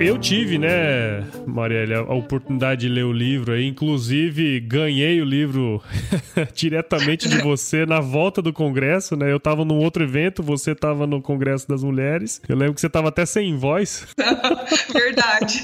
Eu 0.00 0.16
tive, 0.16 0.56
né, 0.56 1.22
Marielle, 1.46 1.92
a 1.92 2.14
oportunidade 2.14 2.80
de 2.80 2.88
ler 2.88 3.04
o 3.04 3.12
livro 3.12 3.52
aí. 3.52 3.66
Inclusive, 3.66 4.58
ganhei 4.60 5.20
o 5.20 5.24
livro 5.26 5.82
diretamente 6.54 7.28
de 7.28 7.36
você 7.42 7.84
na 7.84 8.00
volta 8.00 8.40
do 8.40 8.50
congresso, 8.50 9.14
né? 9.14 9.30
Eu 9.30 9.38
tava 9.38 9.62
num 9.62 9.76
outro 9.76 10.02
evento, 10.02 10.42
você 10.42 10.74
tava 10.74 11.06
no 11.06 11.20
Congresso 11.20 11.68
das 11.68 11.84
Mulheres. 11.84 12.40
Eu 12.48 12.56
lembro 12.56 12.74
que 12.74 12.80
você 12.80 12.88
tava 12.88 13.10
até 13.10 13.26
sem 13.26 13.54
voz. 13.58 14.06
Verdade. 14.90 15.60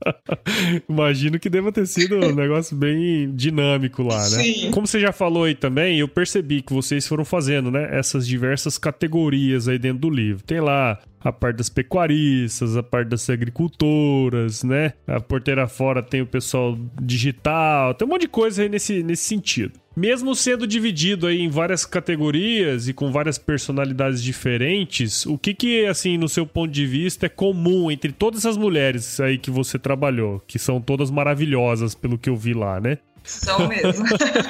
Imagino 0.88 1.38
que 1.38 1.50
deva 1.50 1.70
ter 1.70 1.86
sido 1.86 2.16
um 2.16 2.34
negócio 2.34 2.74
bem 2.74 3.30
dinâmico 3.34 4.02
lá, 4.02 4.22
né? 4.30 4.42
Sim. 4.42 4.70
Como 4.70 4.86
você 4.86 4.98
já 4.98 5.12
falou 5.12 5.44
aí 5.44 5.54
também, 5.54 5.98
eu 5.98 6.08
percebi 6.08 6.62
que 6.62 6.72
vocês 6.72 7.06
foram 7.06 7.24
fazendo, 7.24 7.70
né, 7.70 7.86
essas 7.92 8.26
diversas 8.26 8.78
categorias 8.78 9.68
aí 9.68 9.78
dentro 9.78 9.98
do 9.98 10.10
livro. 10.10 10.42
Tem 10.42 10.58
lá 10.58 10.98
a 11.24 11.32
parte 11.32 11.58
das 11.58 11.68
pecuaristas, 11.68 12.76
a 12.76 12.82
parte 12.82 13.08
das 13.08 13.22
agricultoras, 13.42 14.62
né? 14.62 14.92
A 15.06 15.20
porteira 15.20 15.66
fora 15.66 16.02
tem 16.02 16.22
o 16.22 16.26
pessoal 16.26 16.78
digital, 17.00 17.94
tem 17.94 18.06
um 18.06 18.10
monte 18.10 18.22
de 18.22 18.28
coisa 18.28 18.62
aí 18.62 18.68
nesse, 18.68 19.02
nesse 19.02 19.24
sentido. 19.24 19.80
Mesmo 19.94 20.34
sendo 20.34 20.66
dividido 20.66 21.26
aí 21.26 21.40
em 21.42 21.50
várias 21.50 21.84
categorias 21.84 22.88
e 22.88 22.94
com 22.94 23.12
várias 23.12 23.36
personalidades 23.36 24.22
diferentes, 24.22 25.26
o 25.26 25.36
que 25.36 25.52
que, 25.52 25.84
assim, 25.84 26.16
no 26.16 26.30
seu 26.30 26.46
ponto 26.46 26.70
de 26.70 26.86
vista, 26.86 27.26
é 27.26 27.28
comum 27.28 27.90
entre 27.90 28.10
todas 28.10 28.46
as 28.46 28.56
mulheres 28.56 29.20
aí 29.20 29.36
que 29.36 29.50
você 29.50 29.78
trabalhou, 29.78 30.40
que 30.46 30.58
são 30.58 30.80
todas 30.80 31.10
maravilhosas, 31.10 31.94
pelo 31.94 32.16
que 32.16 32.30
eu 32.30 32.36
vi 32.36 32.54
lá, 32.54 32.80
né? 32.80 32.98
São 33.24 33.68
mesmo. 33.68 34.04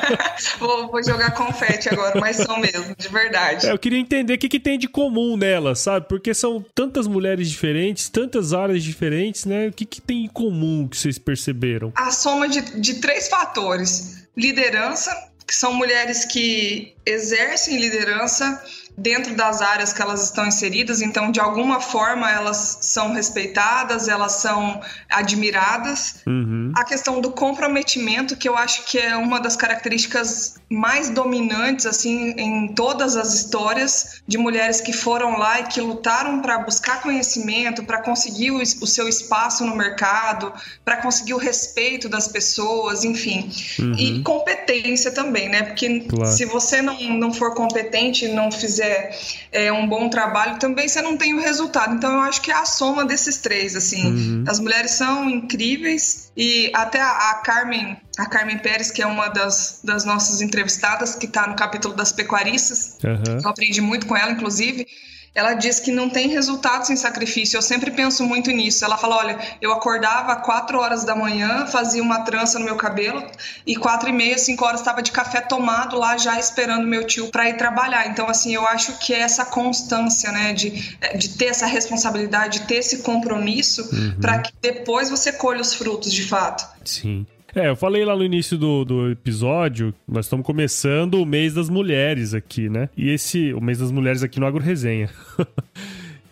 vou, 0.58 0.90
vou, 0.90 1.04
jogar 1.04 1.32
confete 1.32 1.88
agora, 1.88 2.18
mas 2.18 2.36
são 2.36 2.58
mesmo, 2.58 2.94
de 2.96 3.08
verdade. 3.08 3.66
É, 3.66 3.72
eu 3.72 3.78
queria 3.78 3.98
entender 3.98 4.34
o 4.34 4.38
que, 4.38 4.48
que 4.48 4.60
tem 4.60 4.78
de 4.78 4.88
comum 4.88 5.36
nelas, 5.36 5.80
sabe? 5.80 6.06
Porque 6.08 6.32
são 6.32 6.64
tantas 6.74 7.06
mulheres 7.06 7.50
diferentes, 7.50 8.08
tantas 8.08 8.52
áreas 8.52 8.82
diferentes, 8.82 9.44
né? 9.44 9.68
O 9.68 9.72
que, 9.72 9.84
que 9.84 10.00
tem 10.00 10.24
em 10.24 10.28
comum 10.28 10.88
que 10.88 10.96
vocês 10.96 11.18
perceberam? 11.18 11.92
A 11.94 12.10
soma 12.10 12.48
de, 12.48 12.60
de 12.80 12.94
três 12.94 13.28
fatores: 13.28 14.26
liderança, 14.36 15.10
que 15.46 15.54
são 15.54 15.74
mulheres 15.74 16.24
que 16.24 16.94
exercem 17.04 17.78
liderança 17.78 18.62
dentro 18.96 19.34
das 19.34 19.62
áreas 19.62 19.92
que 19.92 20.02
elas 20.02 20.24
estão 20.24 20.46
inseridas, 20.46 21.00
então 21.00 21.30
de 21.30 21.40
alguma 21.40 21.80
forma 21.80 22.30
elas 22.30 22.78
são 22.82 23.12
respeitadas, 23.12 24.08
elas 24.08 24.32
são 24.32 24.80
admiradas. 25.10 26.16
Uhum. 26.26 26.72
A 26.76 26.84
questão 26.84 27.20
do 27.20 27.30
comprometimento, 27.30 28.36
que 28.36 28.48
eu 28.48 28.56
acho 28.56 28.84
que 28.84 28.98
é 28.98 29.16
uma 29.16 29.40
das 29.40 29.56
características 29.56 30.56
mais 30.70 31.10
dominantes 31.10 31.86
assim 31.86 32.34
em 32.36 32.68
todas 32.68 33.16
as 33.16 33.34
histórias 33.34 34.22
de 34.26 34.38
mulheres 34.38 34.80
que 34.80 34.92
foram 34.92 35.38
lá 35.38 35.60
e 35.60 35.64
que 35.64 35.80
lutaram 35.80 36.40
para 36.40 36.58
buscar 36.58 37.00
conhecimento, 37.02 37.84
para 37.84 38.02
conseguir 38.02 38.50
o, 38.50 38.56
o, 38.58 38.86
seu 38.86 39.08
espaço 39.08 39.64
no 39.64 39.74
mercado, 39.74 40.52
para 40.84 40.98
conseguir 40.98 41.34
o 41.34 41.38
respeito 41.38 42.08
das 42.08 42.28
pessoas, 42.28 43.04
enfim. 43.04 43.50
Uhum. 43.78 43.94
E 43.98 44.22
competência 44.22 45.10
também, 45.10 45.48
né? 45.48 45.62
Porque 45.62 46.00
claro. 46.00 46.30
se 46.30 46.44
você 46.44 46.82
não, 46.82 46.91
não 47.18 47.32
for 47.32 47.54
competente, 47.54 48.28
não 48.28 48.50
fizer 48.50 49.16
é, 49.50 49.72
um 49.72 49.86
bom 49.86 50.08
trabalho, 50.08 50.58
também 50.58 50.88
você 50.88 51.02
não 51.02 51.16
tem 51.16 51.34
o 51.34 51.40
resultado. 51.40 51.94
Então 51.94 52.12
eu 52.12 52.20
acho 52.20 52.40
que 52.40 52.50
é 52.50 52.54
a 52.54 52.64
soma 52.64 53.04
desses 53.04 53.38
três, 53.38 53.76
assim. 53.76 54.06
Uhum. 54.06 54.44
As 54.48 54.58
mulheres 54.58 54.92
são 54.92 55.28
incríveis 55.28 56.32
e 56.36 56.70
até 56.74 57.00
a, 57.00 57.30
a 57.30 57.34
Carmen 57.44 57.96
a 58.18 58.26
Carmen 58.26 58.58
Pérez, 58.58 58.90
que 58.90 59.00
é 59.00 59.06
uma 59.06 59.28
das, 59.28 59.80
das 59.82 60.04
nossas 60.04 60.42
entrevistadas, 60.42 61.14
que 61.14 61.26
está 61.26 61.46
no 61.46 61.56
capítulo 61.56 61.94
das 61.94 62.12
pecuaristas. 62.12 62.98
Uhum. 63.02 63.38
Eu 63.42 63.48
aprendi 63.48 63.80
muito 63.80 64.06
com 64.06 64.16
ela, 64.16 64.32
inclusive. 64.32 64.86
Ela 65.34 65.54
diz 65.54 65.80
que 65.80 65.90
não 65.90 66.10
tem 66.10 66.28
resultado 66.28 66.86
sem 66.86 66.94
sacrifício. 66.94 67.56
Eu 67.56 67.62
sempre 67.62 67.90
penso 67.90 68.22
muito 68.24 68.50
nisso. 68.50 68.84
Ela 68.84 68.98
fala: 68.98 69.16
olha, 69.16 69.38
eu 69.60 69.72
acordava 69.72 70.36
4 70.36 70.78
horas 70.78 71.04
da 71.04 71.14
manhã, 71.14 71.66
fazia 71.66 72.02
uma 72.02 72.20
trança 72.20 72.58
no 72.58 72.64
meu 72.64 72.76
cabelo, 72.76 73.24
e 73.66 73.74
4 73.74 74.10
e 74.10 74.12
meia, 74.12 74.36
5 74.36 74.64
horas 74.64 74.80
estava 74.80 75.02
de 75.02 75.10
café 75.10 75.40
tomado 75.40 75.98
lá, 75.98 76.18
já 76.18 76.38
esperando 76.38 76.86
meu 76.86 77.06
tio 77.06 77.28
para 77.28 77.48
ir 77.48 77.56
trabalhar. 77.56 78.08
Então, 78.08 78.28
assim, 78.28 78.54
eu 78.54 78.66
acho 78.66 78.98
que 78.98 79.14
é 79.14 79.20
essa 79.20 79.44
constância, 79.44 80.30
né, 80.30 80.52
de, 80.52 80.70
de 81.16 81.30
ter 81.30 81.46
essa 81.46 81.66
responsabilidade, 81.66 82.60
de 82.60 82.66
ter 82.66 82.76
esse 82.76 82.98
compromisso, 82.98 83.88
uhum. 83.90 84.20
para 84.20 84.38
que 84.38 84.52
depois 84.60 85.08
você 85.08 85.32
colhe 85.32 85.60
os 85.60 85.72
frutos 85.72 86.12
de 86.12 86.24
fato. 86.24 86.66
Sim. 86.84 87.26
É, 87.54 87.68
eu 87.68 87.76
falei 87.76 88.04
lá 88.04 88.16
no 88.16 88.24
início 88.24 88.56
do, 88.56 88.84
do 88.84 89.10
episódio, 89.10 89.94
nós 90.08 90.24
estamos 90.24 90.44
começando 90.46 91.14
o 91.20 91.26
mês 91.26 91.52
das 91.52 91.68
mulheres 91.68 92.32
aqui, 92.32 92.68
né? 92.68 92.88
E 92.96 93.10
esse, 93.10 93.52
o 93.52 93.60
mês 93.60 93.78
das 93.78 93.90
mulheres 93.90 94.22
aqui 94.22 94.40
no 94.40 94.46
Agro 94.46 94.62
Resenha. 94.62 95.10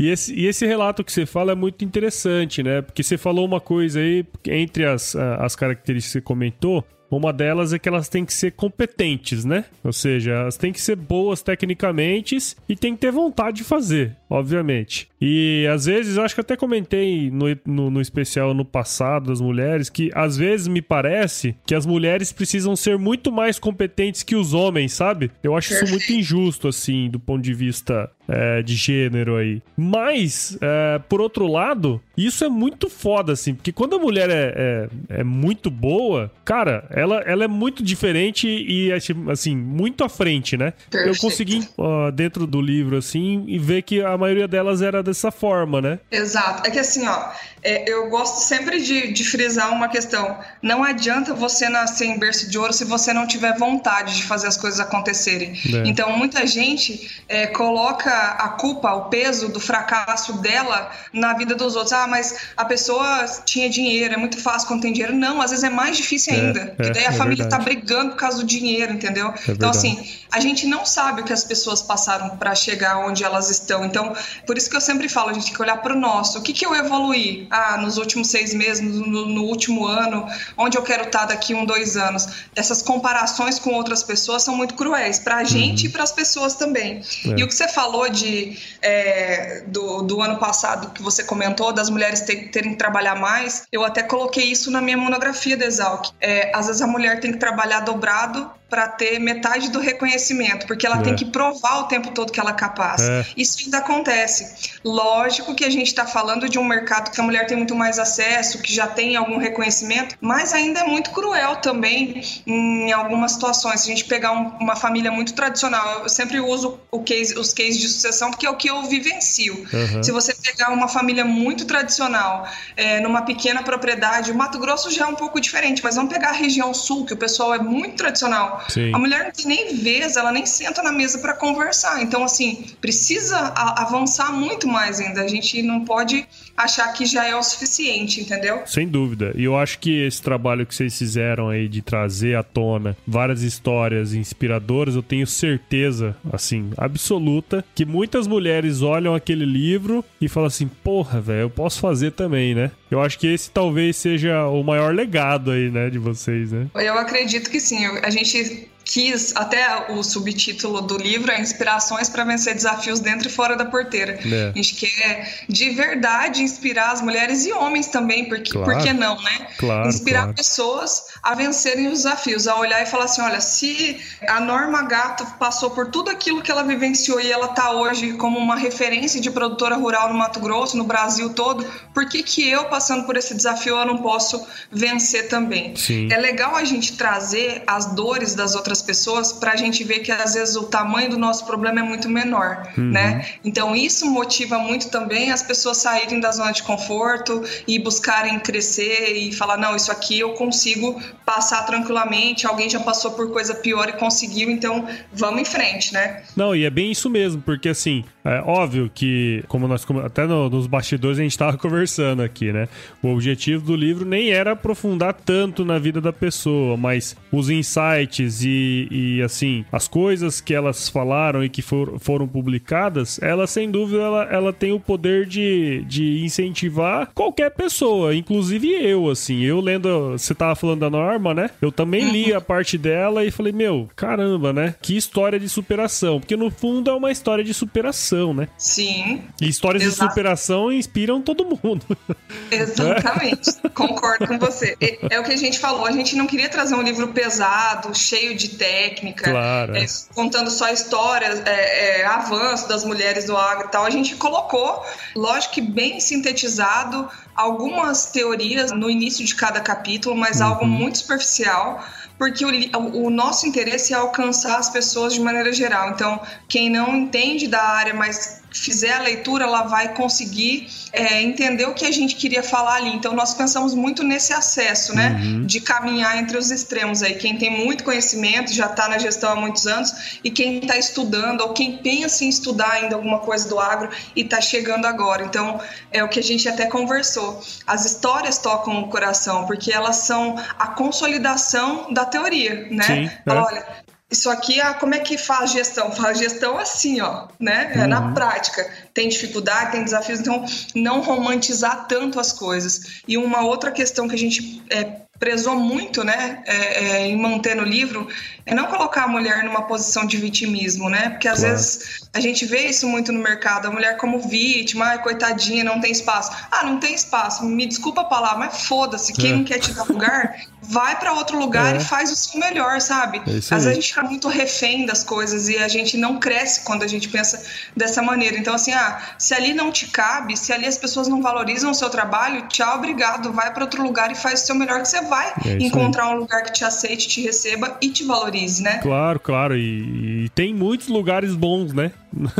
E 0.01 0.09
esse, 0.09 0.35
e 0.35 0.47
esse 0.47 0.67
relato 0.67 1.05
que 1.05 1.13
você 1.13 1.27
fala 1.27 1.53
é 1.53 1.55
muito 1.55 1.85
interessante, 1.85 2.63
né? 2.63 2.81
Porque 2.81 3.03
você 3.03 3.19
falou 3.19 3.45
uma 3.45 3.61
coisa 3.61 4.01
aí, 4.01 4.25
entre 4.47 4.87
as, 4.87 5.15
as 5.15 5.55
características 5.55 6.07
que 6.07 6.13
você 6.13 6.21
comentou, 6.23 6.83
uma 7.17 7.33
delas 7.33 7.73
é 7.73 7.79
que 7.79 7.89
elas 7.89 8.09
têm 8.09 8.25
que 8.25 8.33
ser 8.33 8.53
competentes, 8.53 9.45
né? 9.45 9.65
Ou 9.83 9.93
seja, 9.93 10.33
elas 10.33 10.57
têm 10.57 10.73
que 10.73 10.81
ser 10.81 10.97
boas 10.97 11.43
tecnicamente 11.43 12.37
e 12.69 12.77
têm 12.77 12.95
que 12.95 13.01
ter 13.01 13.11
vontade 13.11 13.59
de 13.59 13.65
fazer, 13.65 14.17
obviamente. 14.29 15.09
E 15.21 15.67
às 15.73 15.87
vezes, 15.87 16.17
eu 16.17 16.23
acho 16.23 16.35
que 16.35 16.41
até 16.41 16.57
comentei 16.57 17.31
no, 17.31 17.47
no, 17.67 17.91
no, 17.91 18.01
especial 18.01 18.55
no 18.55 18.65
passado 18.65 19.27
das 19.27 19.41
mulheres, 19.41 19.91
que 19.91 20.11
às 20.15 20.37
vezes 20.37 20.69
me 20.69 20.81
parece 20.81 21.55
que 21.67 21.75
as 21.75 21.85
mulheres 21.85 22.33
precisam 22.33 22.77
ser 22.77 22.97
muito 22.97 23.31
mais 23.31 23.59
competentes 23.59 24.23
que 24.23 24.37
os 24.37 24.55
homens, 24.55 24.93
sabe? 24.93 25.31
Eu 25.43 25.57
acho 25.57 25.75
isso 25.75 25.87
muito 25.89 26.13
injusto, 26.13 26.69
assim, 26.69 27.11
do 27.11 27.19
ponto 27.19 27.43
de 27.43 27.53
vista 27.53 28.11
é, 28.31 28.63
de 28.63 28.75
gênero 28.75 29.37
aí. 29.37 29.61
Mas, 29.77 30.57
é, 30.61 31.01
por 31.09 31.21
outro 31.21 31.47
lado, 31.47 32.01
isso 32.17 32.45
é 32.45 32.49
muito 32.49 32.89
foda, 32.89 33.33
assim, 33.33 33.55
porque 33.55 33.73
quando 33.73 33.97
a 33.97 33.99
mulher 33.99 34.31
é, 34.31 34.89
é, 35.11 35.21
é 35.21 35.25
muito 35.25 35.71
boa, 35.71 36.31
cara, 36.45 36.85
ela, 36.91 37.17
ela 37.23 37.45
é 37.45 37.49
muito 37.49 37.83
diferente 37.83 38.47
e, 38.47 38.93
assim, 38.93 39.57
muito 39.57 40.05
à 40.05 40.09
frente, 40.09 40.57
né? 40.57 40.73
Perfeito. 40.89 41.17
Eu 41.17 41.21
consegui, 41.21 41.69
uh, 41.77 42.13
dentro 42.13 42.47
do 42.47 42.61
livro, 42.61 42.97
assim, 42.97 43.45
e 43.49 43.59
ver 43.59 43.83
que 43.83 44.01
a 44.01 44.17
maioria 44.17 44.47
delas 44.47 44.81
era 44.83 45.03
dessa 45.03 45.31
forma, 45.31 45.81
né? 45.81 45.99
Exato. 46.11 46.67
É 46.67 46.71
que 46.71 46.79
assim, 46.79 47.07
ó, 47.07 47.31
é, 47.63 47.91
eu 47.91 48.09
gosto 48.09 48.41
sempre 48.43 48.81
de, 48.81 49.13
de, 49.13 49.25
frisar 49.25 49.73
uma 49.73 49.89
questão. 49.89 50.39
Não 50.63 50.83
adianta 50.83 51.35
você 51.35 51.69
nascer 51.69 52.07
em 52.07 52.19
berço 52.19 52.51
de 52.51 52.59
ouro 52.59 52.73
se 52.73 52.85
você 52.85 53.13
não 53.13 53.27
tiver 53.27 53.57
vontade 53.57 54.17
de 54.17 54.23
fazer 54.23 54.47
as 54.47 54.57
coisas 54.57 54.81
acontecerem. 54.81 55.53
É. 55.53 55.89
Então, 55.89 56.17
muita 56.17 56.47
gente 56.47 57.23
é, 57.29 57.47
coloca 57.47 58.20
a 58.21 58.49
culpa, 58.51 58.93
o 58.93 59.05
peso 59.07 59.49
do 59.49 59.61
fracasso 59.61 60.35
dela 60.35 60.91
na 61.13 61.35
vida 61.35 61.55
dos 61.55 61.75
outros. 61.75 61.93
Ah, 61.93 62.07
mas 62.07 62.37
a 62.57 62.65
pessoa 62.65 63.25
tinha 63.45 63.69
dinheiro, 63.69 64.15
é 64.15 64.17
muito 64.17 64.39
fácil 64.41 64.69
quando 64.69 64.83
tem 64.83 64.93
dinheiro. 64.93 65.15
Não, 65.15 65.41
às 65.41 65.51
vezes 65.51 65.65
é 65.65 65.71
mais 65.71 65.97
difícil 65.97 66.35
ainda. 66.35 66.75
É, 66.79 66.91
daí 66.91 67.07
a 67.07 67.09
é 67.09 67.13
família 67.13 67.45
verdade. 67.45 67.51
tá 67.51 67.59
brigando 67.59 68.11
por 68.11 68.19
causa 68.19 68.39
do 68.39 68.45
dinheiro, 68.45 68.93
entendeu? 68.93 69.29
É 69.29 69.53
então, 69.53 69.73
verdade. 69.73 69.79
assim, 69.79 70.09
a 70.33 70.41
gente 70.41 70.67
não 70.67 70.87
sabe 70.87 71.23
o 71.23 71.25
que 71.25 71.33
as 71.33 71.45
pessoas 71.45 71.83
passaram 71.83 72.37
para 72.37 72.55
chegar 72.55 72.99
onde 72.99 73.25
elas 73.25 73.51
estão. 73.51 73.85
Então, 73.85 74.15
por 74.47 74.57
isso 74.57 74.71
que 74.71 74.77
eu 74.77 74.81
sempre 74.81 75.09
falo, 75.09 75.31
a 75.31 75.33
gente 75.33 75.47
tem 75.47 75.55
que 75.55 75.63
olhar 75.63 75.77
para 75.79 75.95
o 75.95 75.99
nosso. 75.99 76.39
O 76.39 76.43
que, 76.43 76.53
que 76.53 76.65
eu 76.65 76.75
evoluí? 76.75 77.47
Ah, 77.51 77.77
nos 77.77 77.99
últimos 77.99 78.29
seis 78.29 78.55
meses, 78.55 78.81
no, 78.81 79.27
no 79.27 79.43
último 79.45 79.87
ano, 79.87 80.27
onde 80.57 80.79
eu 80.79 80.83
quero 80.83 81.05
estar 81.05 81.27
daqui 81.27 81.55
um, 81.55 81.65
dois 81.65 81.97
anos. 81.97 82.29
Essas 82.55 82.83
comparações 82.83 83.59
com 83.59 83.73
outras 83.73 84.03
pessoas 84.03 84.43
são 84.43 84.57
muito 84.57 84.75
cruéis, 84.75 85.19
para 85.19 85.37
a 85.37 85.45
gente 85.45 85.87
e 85.87 85.89
para 85.89 86.03
as 86.03 86.13
pessoas 86.13 86.55
também. 86.55 87.03
É. 87.25 87.41
E 87.41 87.43
o 87.43 87.49
que 87.49 87.55
você 87.55 87.69
falou 87.69 88.00
de, 88.09 88.59
é, 88.81 89.63
do, 89.67 90.03
do 90.03 90.23
ano 90.23 90.39
passado, 90.39 90.91
que 90.93 91.03
você 91.03 91.25
comentou, 91.25 91.73
das 91.73 91.91
mulheres 91.91 92.21
ter- 92.21 92.51
terem 92.51 92.73
que 92.73 92.79
trabalhar 92.79 93.17
mais, 93.17 93.65
eu 93.71 93.85
até 93.85 94.03
coloquei 94.03 94.45
isso 94.45 94.71
na 94.71 94.81
minha 94.81 94.97
monografia 94.97 95.57
da 95.57 95.67
Exalc. 95.67 96.07
É, 96.21 96.51
às 96.55 96.67
vezes 96.67 96.83
a 96.83 96.87
mulher 96.87 97.21
tem 97.21 97.33
que 97.33 97.39
trabalhar 97.39 97.81
dobrado 97.81 98.51
para 98.71 98.87
ter 98.87 99.19
metade 99.19 99.69
do 99.71 99.81
reconhecimento, 99.81 100.67
porque 100.67 100.87
ela 100.87 101.01
é. 101.01 101.03
tem 101.03 101.17
que 101.17 101.25
provar 101.25 101.81
o 101.81 101.83
tempo 101.85 102.13
todo 102.13 102.33
que 102.33 102.39
ela 102.39 102.51
é 102.51 102.55
capaz. 102.55 103.03
É. 103.03 103.27
Isso 103.37 103.59
ainda 103.65 103.79
acontece. 103.79 104.71
Lógico 104.85 105.55
que 105.55 105.65
a 105.65 105.71
gente 105.71 105.89
está 105.89 106.07
falando 106.07 106.49
de 106.49 106.59
um 106.59 106.65
mercado 106.65 107.11
que 107.11 107.21
a 107.21 107.25
mulher 107.25 107.47
tem 107.47 107.57
muito 107.57 107.75
mais 107.75 107.99
acesso, 107.99 108.63
que 108.63 108.73
já 108.73 108.87
tem 108.87 109.17
algum 109.17 109.37
reconhecimento, 109.39 110.17
mas 110.21 110.55
ainda 110.55 110.81
é 110.81 110.85
muito 110.85 111.11
cruel 111.11 111.57
também 111.57 112.23
em 112.47 112.93
algumas 112.93 113.33
situações. 113.33 113.81
Se 113.81 113.91
a 113.91 113.95
gente 113.95 114.05
pegar 114.05 114.33
um, 114.33 114.49
uma 114.61 114.77
família 114.77 115.11
muito 115.11 115.35
tradicional, 115.35 116.03
eu 116.03 116.09
sempre 116.09 116.41
uso 116.41 116.79
case, 117.05 117.37
os 117.37 117.53
cases 117.53 117.79
de 117.79 117.89
sucessão 117.89 118.31
porque 118.31 118.47
é 118.47 118.51
o 118.51 118.57
que 118.57 118.71
eu 118.71 118.83
vivencio. 118.85 119.55
Uhum. 119.73 120.03
Se 120.03 120.13
você 120.13 120.35
pegar 120.35 120.71
uma 120.71 120.89
família 120.89 121.25
muito 121.25 121.65
tradicional, 121.65 122.47
é, 122.77 123.01
numa 123.01 123.23
pequena 123.23 123.63
propriedade, 123.63 124.31
o 124.31 124.35
Mato 124.35 124.59
Grosso 124.59 124.91
já 124.91 125.05
é 125.05 125.09
um 125.09 125.15
pouco 125.15 125.41
diferente, 125.41 125.83
mas 125.83 125.97
vamos 125.97 126.13
pegar 126.13 126.31
a 126.31 126.33
região 126.33 126.73
sul, 126.73 127.05
que 127.05 127.13
o 127.13 127.17
pessoal 127.17 127.55
é 127.55 127.59
muito 127.59 127.97
tradicional. 127.97 128.60
Sim. 128.69 128.95
A 128.95 128.99
mulher 128.99 129.25
não 129.25 129.31
tem 129.31 129.47
nem 129.47 129.77
vez, 129.77 130.17
ela 130.17 130.33
nem 130.33 130.47
senta 130.47 130.83
na 130.83 130.93
mesa 130.93 131.19
para 131.19 131.35
conversar. 131.35 132.03
Então, 132.03 132.25
assim, 132.25 132.65
precisa 132.81 133.39
avançar 133.57 134.33
muito 134.33 134.69
mais 134.69 135.01
ainda. 135.01 135.23
A 135.23 135.29
gente 135.29 135.63
não 135.63 135.85
pode 135.85 136.27
achar 136.57 136.93
que 136.93 137.07
já 137.07 137.27
é 137.27 137.35
o 137.35 137.43
suficiente, 137.43 138.21
entendeu? 138.21 138.63
Sem 138.67 138.87
dúvida. 138.87 139.33
E 139.35 139.45
eu 139.45 139.57
acho 139.57 139.79
que 139.79 140.05
esse 140.05 140.21
trabalho 140.21 140.67
que 140.67 140.75
vocês 140.75 140.97
fizeram 140.97 141.49
aí 141.49 141.69
de 141.69 141.83
trazer 141.83 142.37
à 142.37 142.43
tona 142.43 142.97
várias 143.07 143.43
histórias 143.43 144.15
inspiradoras, 144.15 144.95
eu 144.95 145.03
tenho 145.03 145.27
certeza, 145.27 146.17
assim, 146.33 146.71
absoluta, 146.77 147.65
que 147.75 147.85
muitas 147.85 148.27
mulheres 148.27 148.83
olham 148.83 149.15
aquele 149.15 149.45
livro 149.45 150.05
e 150.21 150.29
falam 150.29 150.49
assim: 150.49 150.69
porra, 150.69 151.21
velho, 151.21 151.41
eu 151.41 151.51
posso 151.51 151.81
fazer 151.81 152.13
também, 152.13 152.55
né? 152.55 152.71
Eu 152.91 153.01
acho 153.01 153.19
que 153.19 153.27
esse 153.27 153.51
talvez 153.51 153.97
seja 153.97 154.47
o 154.47 154.63
maior 154.63 154.95
legado 154.95 155.51
aí, 155.51 155.71
né, 155.71 155.89
de 155.91 155.99
vocês, 155.99 156.51
né? 156.53 156.67
Eu 156.75 156.99
acredito 156.99 157.51
que 157.51 157.61
sim. 157.61 157.85
A 158.03 158.11
gente 158.11 158.69
quis, 158.85 159.35
até 159.37 159.93
o 159.93 160.03
subtítulo 160.03 160.81
do 160.81 160.97
livro 160.97 161.31
é 161.31 161.41
Inspirações 161.41 162.09
para 162.09 162.25
Vencer 162.25 162.55
Desafios 162.55 163.01
Dentro 163.01 163.29
e 163.29 163.31
Fora 163.31 163.57
da 163.57 163.65
Porteira. 163.65 164.19
É. 164.25 164.51
A 164.51 164.53
gente 164.53 164.75
quer 164.75 165.45
de 165.49 165.71
verdade 165.71 166.43
inspirar 166.43 166.91
as 166.91 167.01
mulheres 167.01 167.47
e 167.47 167.53
homens 167.53 167.87
também, 167.87 168.29
porque 168.29 168.53
claro. 168.53 168.73
por 168.73 168.83
que 168.83 168.93
não, 168.93 169.21
né? 169.23 169.47
Claro, 169.59 169.89
inspirar 169.89 170.23
claro. 170.23 170.35
pessoas 170.35 171.05
a 171.23 171.35
vencerem 171.35 171.87
os 171.87 172.03
desafios, 172.03 172.49
a 172.49 172.57
olhar 172.57 172.83
e 172.83 172.87
falar 172.87 173.05
assim: 173.05 173.23
olha, 173.23 173.41
se 173.41 174.01
a 174.27 174.41
Norma 174.41 174.83
Gato 174.83 175.25
passou 175.39 175.71
por 175.71 175.91
tudo 175.91 176.11
aquilo 176.11 176.43
que 176.43 176.51
ela 176.51 176.65
vivenciou 176.65 177.21
e 177.21 177.31
ela 177.31 177.47
está 177.47 177.73
hoje 177.73 178.15
como 178.15 178.39
uma 178.39 178.57
referência 178.57 179.21
de 179.21 179.31
produtora 179.31 179.77
rural 179.77 180.09
no 180.09 180.19
Mato 180.19 180.41
Grosso, 180.41 180.77
no 180.77 180.85
Brasil 180.85 181.33
todo, 181.35 181.65
por 181.95 182.09
que, 182.09 182.23
que 182.23 182.49
eu, 182.49 182.65
passando 182.65 183.05
por 183.05 183.17
esse 183.17 183.35
desafio, 183.35 183.77
eu 183.77 183.87
não 183.87 183.99
posso 183.99 184.45
vencer 184.71 185.29
também? 185.29 185.77
Sim. 185.77 186.09
É 186.11 186.17
legal 186.17 186.57
a 186.57 186.65
gente 186.65 186.97
trazer 186.97 187.63
as 187.67 187.95
dores 187.95 188.35
das 188.35 188.55
outras 188.55 188.70
outras 188.71 188.83
pessoas 188.83 189.33
para 189.33 189.53
a 189.53 189.57
gente 189.57 189.83
ver 189.83 189.99
que 189.99 190.13
às 190.13 190.35
vezes 190.35 190.55
o 190.55 190.65
tamanho 190.65 191.11
do 191.11 191.19
nosso 191.19 191.45
problema 191.45 191.81
é 191.81 191.83
muito 191.83 192.09
menor, 192.09 192.69
uhum. 192.79 192.91
né? 192.91 193.27
Então 193.45 193.75
isso 193.75 194.09
motiva 194.09 194.59
muito 194.59 194.89
também 194.91 195.33
as 195.33 195.43
pessoas 195.43 195.79
saírem 195.79 196.21
da 196.21 196.31
zona 196.31 196.53
de 196.53 196.63
conforto 196.63 197.43
e 197.67 197.79
buscarem 197.79 198.39
crescer 198.39 199.17
e 199.17 199.33
falar 199.33 199.57
não, 199.57 199.75
isso 199.75 199.91
aqui 199.91 200.21
eu 200.21 200.31
consigo 200.35 201.01
passar 201.27 201.65
tranquilamente. 201.67 202.47
Alguém 202.47 202.71
já 202.71 202.81
passou 202.81 203.11
por 203.13 203.31
coisa 203.33 203.55
pior 203.55 203.89
e 203.89 203.93
conseguiu, 203.93 204.51
então 204.51 204.87
vamos 205.13 205.41
em 205.41 205.45
frente, 205.45 205.93
né? 205.93 206.23
Não, 206.37 206.55
e 206.55 206.65
é 206.65 206.71
bem 206.71 206.93
isso 206.93 207.11
mesmo, 207.11 207.43
porque 207.43 207.69
assim 207.69 208.05
é 208.25 208.43
óbvio 208.43 208.91
que, 208.95 209.43
como 209.49 209.67
nós 209.67 209.87
até 210.05 210.27
no, 210.27 210.51
nos 210.51 210.67
bastidores 210.67 211.19
a 211.19 211.23
gente 211.23 211.33
estava 211.33 211.57
conversando 211.59 212.23
aqui, 212.23 212.53
né? 212.53 212.69
O 213.03 213.09
objetivo 213.09 213.65
do 213.65 213.75
livro 213.75 214.05
nem 214.05 214.31
era 214.31 214.53
aprofundar 214.53 215.15
tanto 215.15 215.65
na 215.65 215.79
vida 215.79 216.01
da 216.01 216.13
pessoa, 216.13 216.77
mas 216.77 217.17
os 217.33 217.49
insights 217.49 218.45
e, 218.45 218.49
e 218.91 219.23
assim, 219.23 219.65
as 219.71 219.89
coisas 219.89 220.41
que 220.41 220.55
elas 220.55 220.89
falaram 220.89 221.45
e 221.45 221.49
que 221.49 221.63
for, 221.63 221.99
foram 221.99 222.27
publicadas, 222.27 223.21
ela 223.23 223.47
sem 223.47 223.71
dúvida 223.71 224.03
ela, 224.03 224.25
ela 224.25 224.53
tem 224.53 224.73
o 224.73 224.81
poder 224.81 225.27
de, 225.27 225.85
de 225.87 226.25
incentivar 226.25 227.11
qualquer 227.15 227.51
pessoa, 227.51 228.15
inclusive 228.15 228.69
eu, 228.69 229.09
assim. 229.11 229.43
Eu 229.43 229.61
lendo, 229.61 230.13
você 230.13 230.35
tava 230.35 230.55
falando 230.55 230.81
da 230.81 230.91
Norma, 230.91 231.35
né? 231.35 231.51
Eu 231.61 231.71
também 231.71 232.11
li 232.11 232.33
a 232.33 232.41
parte 232.41 232.79
dela 232.79 233.25
e 233.25 233.31
falei, 233.31 233.53
meu, 233.53 233.89
caramba, 233.95 234.53
né? 234.53 234.75
Que 234.81 234.97
história 234.97 235.39
de 235.39 235.49
superação, 235.49 236.21
porque 236.21 236.37
no 236.37 236.51
fundo 236.51 236.91
é 236.91 236.95
uma 236.95 237.11
história 237.11 237.45
de 237.45 237.53
superação 237.53 238.01
né? 238.35 238.49
Sim. 238.57 239.23
E 239.41 239.49
histórias 239.49 239.83
de 239.83 239.91
superação 239.91 240.73
inspiram 240.73 241.21
todo 241.21 241.45
mundo. 241.63 241.85
Exatamente. 242.51 243.53
Concordo 243.75 244.27
com 244.27 244.39
você. 244.39 244.77
É, 244.81 245.15
é, 245.15 245.21
o 245.21 245.25
que 245.25 245.33
a 245.33 245.37
gente 245.37 245.59
falou. 245.59 245.87
A 245.87 245.93
gente 245.93 246.17
não 246.17 246.27
queria 246.27 246.49
trazer 246.49 246.75
um 246.75 246.83
livro 246.83 247.09
pesado, 247.09 247.97
cheio 247.97 248.37
de 248.37 248.50
técnica, 248.51 249.31
claro, 249.31 249.77
é, 249.77 249.87
contando 250.15 250.51
só 250.51 250.69
histórias, 250.71 251.41
é, 251.47 252.01
é, 252.01 252.07
avanço 252.07 252.69
das 252.69 252.85
mulheres 252.85 253.25
do 253.25 253.37
agro 253.37 253.67
e 253.69 253.71
tal. 253.71 253.85
A 253.85 253.91
gente 253.91 254.17
colocou, 254.17 254.85
lógico 255.15 255.55
que 255.55 255.61
bem 255.61 256.01
sintetizado, 256.01 257.09
algumas 257.35 258.07
teorias 258.07 258.71
no 258.73 258.91
início 258.91 259.25
de 259.25 259.35
cada 259.35 259.61
capítulo, 259.61 260.15
mas 260.15 260.41
uhum. 260.41 260.47
algo 260.47 260.67
muito 260.67 260.99
superficial 260.99 261.85
porque 262.21 262.45
o, 262.45 263.07
o, 263.07 263.09
nosso 263.09 263.47
interesse 263.47 263.95
é 263.95 263.97
alcançar 263.97 264.59
as 264.59 264.69
pessoas 264.69 265.15
de 265.15 265.21
maneira 265.23 265.51
geral. 265.55 265.89
Então, 265.89 266.21
quem 266.47 266.69
não 266.69 266.95
entende 266.95 267.49
da 267.49 267.63
área, 267.63 267.95
mas 267.95 268.43
fizer 268.53 268.93
a 268.93 269.01
leitura, 269.01 269.45
ela 269.45 269.63
vai 269.63 269.95
conseguir 269.95 270.69
é, 270.93 271.23
entender 271.23 271.65
o 271.67 271.73
que 271.75 271.87
a 271.87 271.91
gente 271.91 272.17
queria 272.17 272.43
falar 272.43 272.77
ali. 272.77 272.91
Então, 272.91 273.15
nós 273.15 273.33
pensamos 273.35 273.75
muito 273.75 274.03
nesse 274.03 274.33
acesso, 274.33 274.95
né? 274.95 275.21
Uhum. 275.23 275.47
De 275.47 275.61
caminhar 275.61 276.19
entre 276.19 276.37
os 276.37 276.51
extremos 276.51 277.03
aí. 277.03 277.15
Quem 277.15 277.39
tem 277.39 277.65
muito 277.65 277.85
conhecimento, 277.85 278.53
já 278.53 278.67
está 278.67 278.89
na 278.89 278.99
gestão 278.99 279.33
há 279.33 279.37
muitos 279.37 279.67
anos, 279.67 280.19
e 280.23 280.31
quem 280.31 280.59
está 280.59 280.77
estudando, 280.77 281.41
ou 281.43 281.53
quem 281.53 281.79
pensa 281.79 282.25
em 282.25 282.29
estudar 282.29 282.73
ainda 282.73 282.97
alguma 282.97 283.21
coisa 283.21 283.49
do 283.49 283.59
agro 283.59 283.89
e 284.15 284.23
está 284.23 284.41
chegando 284.41 284.85
agora. 284.85 285.25
Então, 285.25 285.61
é 285.93 286.03
o 286.03 286.09
que 286.09 286.19
a 286.19 286.23
gente 286.23 286.49
até 286.49 286.67
conversou. 286.67 287.41
As 287.67 287.85
histórias 287.85 288.39
tocam 288.39 288.83
o 288.83 288.89
coração, 288.89 289.47
porque 289.47 289.73
elas 289.73 289.97
são 289.97 290.37
a 290.59 290.67
consolidação 290.69 291.93
da 291.93 292.05
teoria, 292.11 292.69
né? 292.71 292.83
Sim, 292.85 293.11
é. 293.27 293.33
Olha, 293.33 293.67
isso 294.11 294.29
aqui, 294.29 294.61
ah, 294.61 294.75
como 294.75 294.95
é 294.95 294.99
que 294.99 295.17
faz 295.17 295.53
gestão? 295.53 295.93
Faz 295.93 296.19
gestão 296.19 296.59
assim, 296.59 297.01
ó, 297.01 297.29
né? 297.39 297.71
É 297.75 297.87
na 297.87 298.01
uhum. 298.01 298.15
prática. 298.15 298.69
Tem 298.93 299.09
dificuldade, 299.09 299.73
tem 299.73 299.85
desafios, 299.85 300.19
então 300.19 300.45
não 300.75 301.01
romantizar 301.01 301.87
tanto 301.87 302.19
as 302.19 302.33
coisas. 302.33 303.03
E 303.07 303.17
uma 303.17 303.43
outra 303.43 303.71
questão 303.71 304.09
que 304.09 304.15
a 304.17 304.19
gente 304.19 304.63
é, 304.69 305.03
prezou 305.21 305.55
muito, 305.55 306.03
né, 306.03 306.43
é, 306.47 306.57
é, 306.57 307.07
em 307.07 307.17
manter 307.17 307.55
no 307.55 307.63
livro, 307.63 308.09
é 308.47 308.55
não 308.55 308.67
colocar 308.67 309.05
a 309.05 309.09
mulher 309.09 309.45
numa 309.45 309.63
posição 309.63 310.07
de 310.07 310.17
vitimismo, 310.17 310.89
né? 310.89 311.11
Porque 311.11 311.29
às 311.29 311.41
claro. 311.41 311.55
vezes 311.55 312.09
a 312.13 312.21
gente 312.21 312.45
vê 312.45 312.67
isso 312.67 312.89
muito 312.89 313.13
no 313.13 313.21
mercado, 313.21 313.67
a 313.67 313.71
mulher 313.71 313.97
como 313.97 314.21
vítima, 314.21 314.87
ai, 314.87 315.03
coitadinha, 315.03 315.63
não 315.63 315.81
tem 315.81 315.93
espaço. 315.93 316.33
Ah, 316.51 316.65
não 316.65 316.79
tem 316.79 316.95
espaço, 316.95 317.45
me 317.45 317.67
desculpa 317.67 318.03
a 318.03 318.05
palavra, 318.05 318.39
mas 318.39 318.63
foda-se, 318.63 319.13
quem 319.13 319.33
é. 319.33 319.37
não 319.37 319.45
quer 319.45 319.59
te 319.59 319.73
dar 319.73 319.85
lugar, 319.85 320.37
vai 320.63 320.99
para 320.99 321.13
outro 321.13 321.39
lugar 321.39 321.75
é. 321.75 321.79
e 321.79 321.85
faz 321.85 322.11
o 322.13 322.17
seu 322.17 322.39
melhor, 322.41 322.81
sabe? 322.81 323.19
É 323.27 323.37
às 323.37 323.49
vezes 323.49 323.67
a 323.67 323.73
gente 323.73 323.89
fica 323.89 324.03
muito 324.03 324.29
refém 324.29 324.87
das 324.87 325.03
coisas 325.03 325.49
e 325.49 325.57
a 325.57 325.69
gente 325.69 325.97
não 325.97 326.19
cresce 326.19 326.61
quando 326.63 326.83
a 326.83 326.87
gente 326.87 327.09
pensa 327.09 327.43
dessa 327.77 328.03
maneira. 328.03 328.37
Então, 328.37 328.55
assim, 328.55 328.73
ah, 328.73 329.01
se 329.19 329.35
ali 329.35 329.53
não 329.53 329.71
te 329.71 329.87
cabe, 329.87 330.37
se 330.37 330.53
ali 330.53 330.67
as 330.67 330.79
pessoas 330.79 331.09
não 331.09 331.21
valorizam 331.21 331.71
o 331.71 331.75
seu 331.75 331.91
trabalho, 331.91 332.47
tchau, 332.49 332.77
obrigado, 332.77 333.33
vai 333.33 333.53
para 333.53 333.65
outro 333.65 333.83
lugar 333.83 334.11
e 334.11 334.15
faz 334.15 334.43
o 334.43 334.47
seu 334.47 334.55
melhor 334.55 334.83
que 334.83 334.89
você 334.89 335.01
vai 335.03 335.33
é 335.45 335.53
encontrar 335.61 336.09
um 336.09 336.15
lugar 336.15 336.43
que 336.43 336.53
te 336.53 336.65
aceite, 336.65 337.09
te 337.09 337.23
receba 337.23 337.77
e 337.81 337.91
te 337.91 338.05
valorize, 338.31 338.63
né? 338.63 338.79
Claro, 338.79 339.21
claro. 339.21 339.57
E, 339.57 340.25
e 340.25 340.29
tem 340.31 340.55
muitos 340.55 340.89
lugares 340.89 341.35
bons, 341.35 341.73
né? 341.73 341.93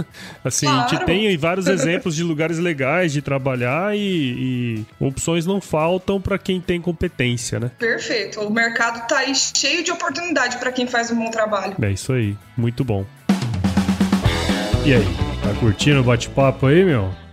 assim, 0.45 0.67
claro. 0.67 0.85
a 0.85 0.89
gente 0.89 1.05
tem 1.05 1.37
vários 1.37 1.67
exemplos 1.69 2.15
de 2.15 2.23
lugares 2.23 2.59
legais 2.59 3.13
de 3.13 3.21
trabalhar 3.21 3.97
e, 3.97 4.01
e 4.01 5.05
opções 5.05 5.45
não 5.45 5.61
faltam 5.61 6.21
para 6.21 6.39
quem 6.39 6.61
tem 6.61 6.81
competência, 6.81 7.59
né? 7.59 7.71
Perfeito. 7.79 8.41
O 8.41 8.51
mercado 8.51 9.07
tá 9.07 9.19
aí 9.19 9.35
cheio 9.35 9.83
de 9.83 9.91
oportunidade 9.91 10.59
para 10.59 10.73
quem 10.73 10.87
faz 10.87 11.11
um 11.11 11.17
bom 11.17 11.31
trabalho. 11.31 11.77
É 11.83 11.91
isso 11.91 12.13
aí. 12.13 12.37
Muito 12.57 12.85
bom. 12.85 13.05
E 14.85 14.95
aí, 14.95 15.05
tá 15.43 15.53
curtindo 15.61 16.01
o 16.01 16.05
bate-papo 16.05 16.67
aí, 16.67 16.85
meu? 16.85 17.13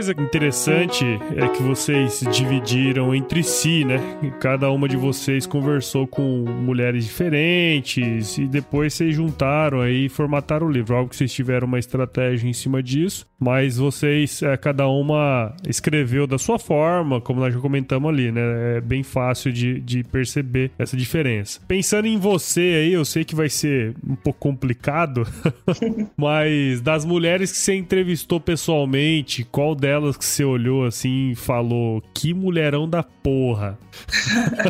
Coisa 0.00 0.12
interessante 0.18 1.04
é 1.36 1.46
que 1.48 1.62
vocês 1.62 2.24
dividiram 2.32 3.14
entre 3.14 3.42
si, 3.42 3.84
né? 3.84 4.00
Cada 4.40 4.70
uma 4.70 4.88
de 4.88 4.96
vocês 4.96 5.44
conversou 5.44 6.06
com 6.06 6.22
mulheres 6.48 7.04
diferentes 7.04 8.38
e 8.38 8.46
depois 8.46 8.94
vocês 8.94 9.14
juntaram 9.14 9.82
aí 9.82 10.06
e 10.06 10.08
formataram 10.08 10.68
o 10.68 10.70
livro. 10.70 10.96
Algo 10.96 11.10
que 11.10 11.16
vocês 11.16 11.30
tiveram 11.30 11.68
uma 11.68 11.78
estratégia 11.78 12.48
em 12.48 12.52
cima 12.54 12.82
disso, 12.82 13.26
mas 13.38 13.76
vocês, 13.76 14.42
é, 14.42 14.56
cada 14.56 14.88
uma 14.88 15.54
escreveu 15.68 16.26
da 16.26 16.38
sua 16.38 16.58
forma, 16.58 17.20
como 17.20 17.40
nós 17.40 17.52
já 17.52 17.60
comentamos 17.60 18.08
ali, 18.08 18.32
né? 18.32 18.76
É 18.76 18.80
bem 18.80 19.02
fácil 19.02 19.52
de, 19.52 19.80
de 19.80 20.02
perceber 20.02 20.70
essa 20.78 20.96
diferença. 20.96 21.60
Pensando 21.68 22.06
em 22.06 22.16
você 22.16 22.60
aí, 22.60 22.92
eu 22.94 23.04
sei 23.04 23.22
que 23.22 23.34
vai 23.34 23.50
ser 23.50 23.94
um 24.06 24.16
pouco 24.16 24.38
complicado, 24.38 25.26
mas 26.16 26.80
das 26.80 27.04
mulheres 27.04 27.52
que 27.52 27.58
você 27.58 27.74
entrevistou 27.74 28.40
pessoalmente, 28.40 29.44
qual 29.44 29.74
delas 29.74 29.99
que 30.18 30.24
você 30.24 30.44
olhou 30.44 30.84
assim 30.84 31.30
e 31.30 31.34
falou 31.34 32.02
que 32.14 32.34
mulherão 32.34 32.88
da 32.88 33.02
porra? 33.02 33.78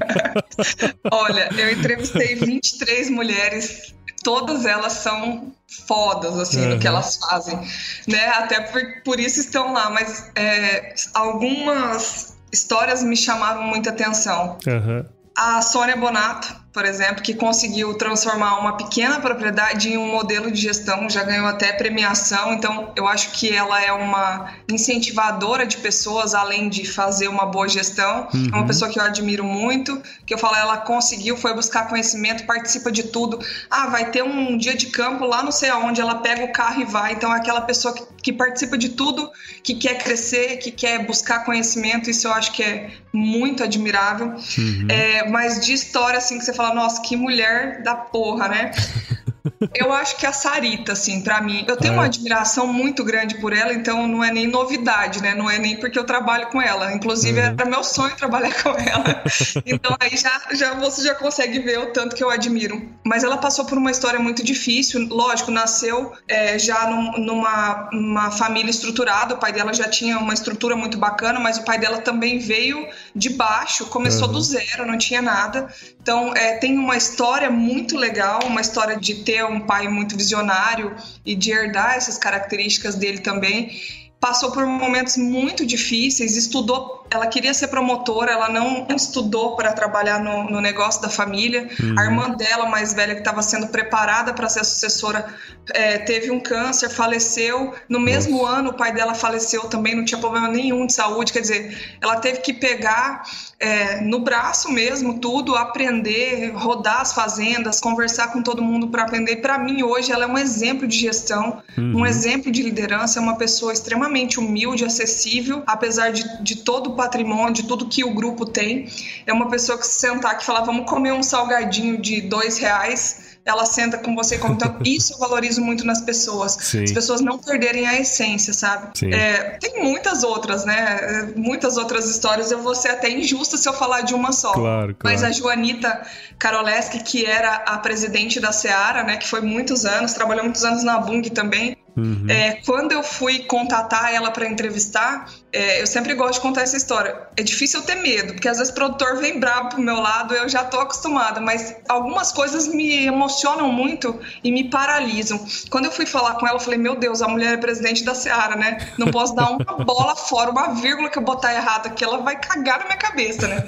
Olha, 1.11 1.49
eu 1.57 1.73
entrevistei 1.73 2.35
23 2.35 3.11
mulheres, 3.11 3.95
todas 4.23 4.66
elas 4.66 4.93
são 4.95 5.53
fodas, 5.87 6.38
assim, 6.38 6.62
uhum. 6.62 6.69
no 6.71 6.79
que 6.79 6.87
elas 6.87 7.16
fazem, 7.16 7.59
né? 8.07 8.29
Até 8.29 8.61
por, 8.61 8.83
por 9.05 9.21
isso 9.21 9.40
estão 9.40 9.73
lá, 9.73 9.90
mas 9.90 10.31
é, 10.35 10.95
algumas 11.14 12.37
histórias 12.53 13.03
me 13.03 13.16
chamaram 13.16 13.62
muita 13.62 13.90
atenção. 13.90 14.59
Uhum. 14.66 15.05
A 15.37 15.62
Sônia 15.62 15.97
Bonato, 15.97 16.60
por 16.72 16.85
exemplo, 16.85 17.22
que 17.22 17.35
conseguiu 17.35 17.94
transformar 17.94 18.61
uma 18.61 18.76
pequena 18.76 19.18
propriedade 19.20 19.88
em 19.88 19.96
um 19.96 20.06
modelo 20.06 20.50
de 20.52 20.61
gestão, 20.61 21.11
já 21.11 21.24
ganhou 21.24 21.46
até 21.46 21.72
premiação. 21.72 22.54
Então, 22.54 22.92
eu 22.94 23.09
acho 23.09 23.33
que 23.33 23.52
ela 23.52 23.83
é 23.83 23.92
uma 23.92 24.52
incentivadora 24.70 25.66
de 25.66 25.78
pessoas, 25.78 26.33
além 26.33 26.68
de 26.68 26.87
fazer 26.87 27.26
uma 27.26 27.44
boa 27.44 27.68
gestão. 27.68 28.28
Uhum. 28.33 28.46
É 28.46 28.48
uma 28.48 28.59
uhum. 28.61 28.66
pessoa 28.68 28.90
que 28.90 29.00
eu 29.00 29.02
admiro 29.02 29.42
muito, 29.42 30.00
que 30.24 30.33
eu 30.33 30.38
falo, 30.38 30.54
ela 30.54 30.76
conseguiu, 30.76 31.37
foi 31.37 31.52
buscar 31.54 31.88
conhecimento, 31.88 32.46
participa 32.46 32.92
de 32.92 33.04
tudo. 33.04 33.40
Ah, 33.68 33.88
vai 33.88 34.09
ter 34.11 34.22
um 34.22 34.56
dia 34.56 34.76
de 34.76 34.87
campo 34.87 35.24
lá 35.24 35.42
não 35.42 35.52
sei 35.52 35.70
aonde, 35.70 36.00
ela 36.00 36.16
pega 36.16 36.44
o 36.44 36.52
carro 36.52 36.83
e 36.83 36.85
vai. 36.85 37.14
Então, 37.14 37.35
é 37.35 37.37
aquela 37.37 37.62
pessoa 37.62 37.92
que, 37.92 38.04
que 38.22 38.33
participa 38.33 38.78
de 38.78 38.90
tudo, 38.90 39.28
que 39.64 39.74
quer 39.74 39.98
crescer, 39.98 40.59
que 40.59 40.70
quer 40.70 41.04
buscar 41.04 41.44
conhecimento, 41.44 42.09
isso 42.09 42.28
eu 42.28 42.33
acho 42.33 42.52
que 42.52 42.62
é 42.62 42.90
muito 43.12 43.64
admirável. 43.64 44.28
Uhum. 44.28 44.87
É, 44.88 45.28
mas 45.28 45.64
de 45.64 45.72
história, 45.72 46.18
assim, 46.18 46.38
que 46.38 46.44
você 46.44 46.60
fala, 46.61 46.75
nossa, 46.75 47.01
que 47.01 47.16
mulher 47.16 47.83
da 47.83 47.94
porra, 47.94 48.49
né? 48.49 48.70
Eu 49.75 49.92
acho 49.92 50.16
que 50.16 50.25
a 50.25 50.33
Sarita, 50.33 50.92
assim, 50.92 51.20
para 51.20 51.40
mim, 51.42 51.66
eu 51.68 51.77
tenho 51.77 51.92
uma 51.92 52.05
é. 52.05 52.07
admiração 52.07 52.66
muito 52.66 53.05
grande 53.05 53.35
por 53.37 53.53
ela, 53.53 53.75
então 53.75 54.07
não 54.07 54.25
é 54.25 54.33
nem 54.33 54.46
novidade, 54.46 55.20
né? 55.20 55.35
Não 55.35 55.51
é 55.51 55.59
nem 55.59 55.77
porque 55.77 55.99
eu 55.99 56.05
trabalho 56.05 56.46
com 56.46 56.62
ela. 56.62 56.94
Inclusive, 56.94 57.38
uhum. 57.38 57.46
era 57.46 57.64
meu 57.66 57.85
sonho 57.85 58.16
trabalhar 58.16 58.55
com 58.62 58.70
ela. 58.70 59.23
Então 59.66 59.94
aí 60.01 60.16
já, 60.16 60.40
já 60.53 60.75
você 60.75 61.03
já 61.03 61.14
consegue 61.14 61.59
ver 61.61 61.79
o 61.79 61.87
tanto 61.92 62.16
que 62.16 62.25
eu 62.25 62.31
admiro. 62.31 62.88
Mas 63.05 63.23
ela 63.23 63.37
passou 63.37 63.64
por 63.64 63.77
uma 63.77 63.90
história 63.90 64.18
muito 64.18 64.42
difícil. 64.42 65.07
Lógico, 65.09 65.51
nasceu 65.51 66.12
é, 66.27 66.59
já 66.59 66.88
num, 66.88 67.12
numa 67.18 67.88
uma 67.92 68.31
família 68.31 68.70
estruturada. 68.70 69.35
O 69.35 69.38
pai 69.38 69.53
dela 69.53 69.73
já 69.73 69.88
tinha 69.88 70.18
uma 70.18 70.33
estrutura 70.33 70.77
muito 70.77 70.99
bacana, 70.99 71.38
mas 71.38 71.59
o 71.59 71.64
pai 71.64 71.79
dela 71.79 71.99
também 71.99 72.38
veio 72.38 72.88
de 73.14 73.31
baixo, 73.31 73.87
começou 73.87 74.29
uhum. 74.29 74.35
do 74.35 74.40
zero, 74.40 74.87
não 74.87 74.96
tinha 74.96 75.20
nada. 75.20 75.68
Então 76.03 76.35
é, 76.35 76.57
tem 76.57 76.79
uma 76.79 76.96
história 76.96 77.51
muito 77.51 77.96
legal, 77.96 78.40
uma 78.46 78.61
história 78.61 78.96
de 78.96 79.16
ter 79.16 79.44
um 79.51 79.61
pai 79.61 79.89
muito 79.89 80.17
visionário 80.17 80.95
e 81.25 81.35
de 81.35 81.51
herdar 81.51 81.95
essas 81.95 82.19
características 82.19 82.95
dele 82.95 83.19
também. 83.19 83.81
Passou 84.19 84.53
por 84.53 84.67
momentos 84.67 85.17
muito 85.17 85.67
difíceis, 85.67 86.37
estudou 86.37 87.00
ela 87.11 87.27
queria 87.27 87.53
ser 87.53 87.68
promotora, 87.68 88.31
ela 88.31 88.49
não 88.49 88.87
estudou 88.94 89.57
para 89.57 89.73
trabalhar 89.73 90.20
no, 90.20 90.49
no, 90.49 90.61
negócio 90.61 91.03
da 91.03 91.09
família. 91.09 91.68
Uhum. 91.83 91.99
A 91.99 92.05
irmã 92.05 92.31
dela, 92.31 92.66
mais 92.66 92.94
velha, 92.94 93.14
que 93.14 93.20
estava 93.20 93.42
sendo 93.42 93.66
preparada 93.66 94.33
para 94.33 94.49
ser 94.49 94.64
sucessora, 94.64 95.27
é, 95.75 95.99
teve 95.99 96.31
um 96.31 96.38
câncer, 96.38 96.88
faleceu. 96.88 97.75
No 97.88 97.99
mesmo 97.99 98.42
Nossa. 98.42 98.59
ano, 98.59 98.70
o 98.70 98.75
pai 98.75 98.92
dela 98.92 99.12
faleceu 99.14 99.62
também, 99.62 99.96
não 99.96 100.05
tinha 100.05 100.20
problema 100.20 100.46
nenhum 100.46 100.87
de 100.87 100.92
saúde. 100.92 101.33
Quer 101.33 101.40
dizer, 101.40 101.96
ela 102.01 102.16
teve 102.16 102.40
que 102.40 102.53
pegar 102.53 103.25
é, 103.59 104.01
no 104.01 104.20
braço 104.20 104.70
mesmo 104.70 105.18
tudo, 105.18 105.57
aprender, 105.57 106.53
rodar 106.55 107.01
as 107.01 107.12
fazendas, 107.12 107.81
conversar 107.81 108.29
com 108.33 108.40
todo 108.40 108.62
mundo 108.62 108.88
para 108.88 109.03
aprender. 109.03 109.37
Para 109.37 109.59
mim, 109.59 109.83
hoje, 109.83 110.12
ela 110.12 110.25
é 110.25 110.29
um 110.29 110.38
exemplo 110.38 110.87
de 110.87 110.96
gestão, 110.96 111.61
uhum. 111.77 112.03
um 112.03 112.07
exemplo 112.07 112.53
de 112.53 112.62
liderança, 112.62 113.18
é 113.18 113.23
uma 113.23 113.37
pessoa 113.37 113.73
extremamente 113.73 114.38
humilde, 114.38 114.85
acessível, 114.85 115.64
apesar 115.66 116.11
de, 116.12 116.42
de 116.42 116.57
todo 116.57 116.90
o 116.90 117.00
patrimônio, 117.01 117.55
de 117.55 117.63
tudo 117.63 117.87
que 117.87 118.05
o 118.05 118.13
grupo 118.13 118.45
tem. 118.45 118.87
É 119.27 119.33
uma 119.33 119.49
pessoa 119.49 119.79
que 119.79 119.87
se 119.87 120.01
sentar 120.01 120.33
aqui 120.33 120.43
e 120.43 120.47
falar, 120.47 120.63
vamos 120.63 120.89
comer 120.89 121.13
um 121.13 121.23
salgadinho 121.23 121.97
de 121.97 122.21
dois 122.21 122.59
reais 122.59 123.31
ela 123.43 123.65
senta 123.65 123.97
com 123.99 124.15
você 124.15 124.39
como 124.39 124.55
então 124.55 124.77
isso 124.85 125.15
eu 125.15 125.19
valorizo 125.19 125.61
muito 125.61 125.85
nas 125.85 126.01
pessoas. 126.01 126.57
Sim. 126.61 126.85
as 126.85 126.93
pessoas 126.93 127.21
não 127.21 127.39
perderem 127.39 127.87
a 127.87 127.99
essência 127.99 128.53
sabe? 128.53 128.93
É, 129.13 129.59
tem 129.59 129.83
muitas 129.83 130.23
outras 130.23 130.65
né? 130.65 131.33
Muitas 131.37 131.77
outras 131.77 132.09
histórias. 132.09 132.51
Eu 132.51 132.63
vou 132.63 132.75
ser 132.75 132.91
até 132.91 133.11
injusta 133.11 133.57
se 133.57 133.69
eu 133.69 133.73
falar 133.73 134.03
de 134.03 134.15
uma 134.15 134.33
só. 134.33 134.53
Claro, 134.53 134.95
claro. 134.95 134.97
mas 135.03 135.23
a 135.23 135.31
Joanita 135.31 136.03
Karoleski 136.39 137.03
que 137.03 137.25
era 137.25 137.55
a 137.67 137.79
presidente 137.79 138.39
da 138.41 138.53
Seara 138.53 139.03
né 139.03 139.17
que 139.17 139.27
foi 139.27 139.41
muitos 139.41 139.85
anos 139.85 140.13
trabalhou 140.13 140.45
muitos 140.45 140.65
anos 140.65 140.83
na 140.83 140.99
Bung 140.99 141.23
também 141.31 141.77
Uhum. 142.01 142.27
É, 142.29 142.61
quando 142.65 142.93
eu 142.93 143.03
fui 143.03 143.41
contatar 143.41 144.13
ela 144.15 144.31
para 144.31 144.49
entrevistar, 144.49 145.31
é, 145.53 145.83
eu 145.83 145.87
sempre 145.87 146.15
gosto 146.15 146.35
de 146.35 146.41
contar 146.41 146.63
essa 146.63 146.77
história. 146.77 147.29
É 147.37 147.43
difícil 147.43 147.81
eu 147.81 147.87
ter 147.87 147.97
medo, 147.97 148.33
porque 148.35 148.49
às 148.49 148.59
vezes 148.59 148.73
o 148.73 148.75
produtor 148.75 149.17
vem 149.19 149.39
bravo 149.39 149.71
pro 149.71 149.81
meu 149.81 150.01
lado, 150.01 150.35
eu 150.35 150.49
já 150.49 150.65
tô 150.65 150.81
acostumada, 150.81 151.41
mas 151.41 151.77
algumas 151.89 152.33
coisas 152.33 152.69
me 152.69 153.07
emocionam 153.07 153.71
muito 153.71 154.19
e 154.43 154.51
me 154.51 154.71
paralisam. 154.71 155.45
Quando 155.69 155.87
eu 155.87 155.93
fui 155.93 156.07
falar 156.07 156.35
com 156.35 156.47
ela, 156.47 156.57
eu 156.57 156.61
falei: 156.61 156.79
Meu 156.79 156.97
Deus, 156.97 157.21
a 157.21 157.29
mulher 157.29 157.55
é 157.55 157.57
presidente 157.57 158.05
da 158.05 158.15
Seara, 158.15 158.57
né? 158.57 158.93
Não 158.99 159.09
posso 159.09 159.35
dar 159.35 159.51
uma 159.51 159.59
bola 159.85 160.17
fora, 160.17 160.51
uma 160.51 160.75
vírgula 160.75 161.11
que 161.11 161.19
eu 161.19 161.23
botar 161.23 161.53
errado 161.53 161.87
aqui, 161.87 162.03
ela 162.03 162.19
vai 162.19 162.37
cagar 162.37 162.79
na 162.81 162.85
minha 162.87 162.97
cabeça, 162.97 163.47
né? 163.47 163.67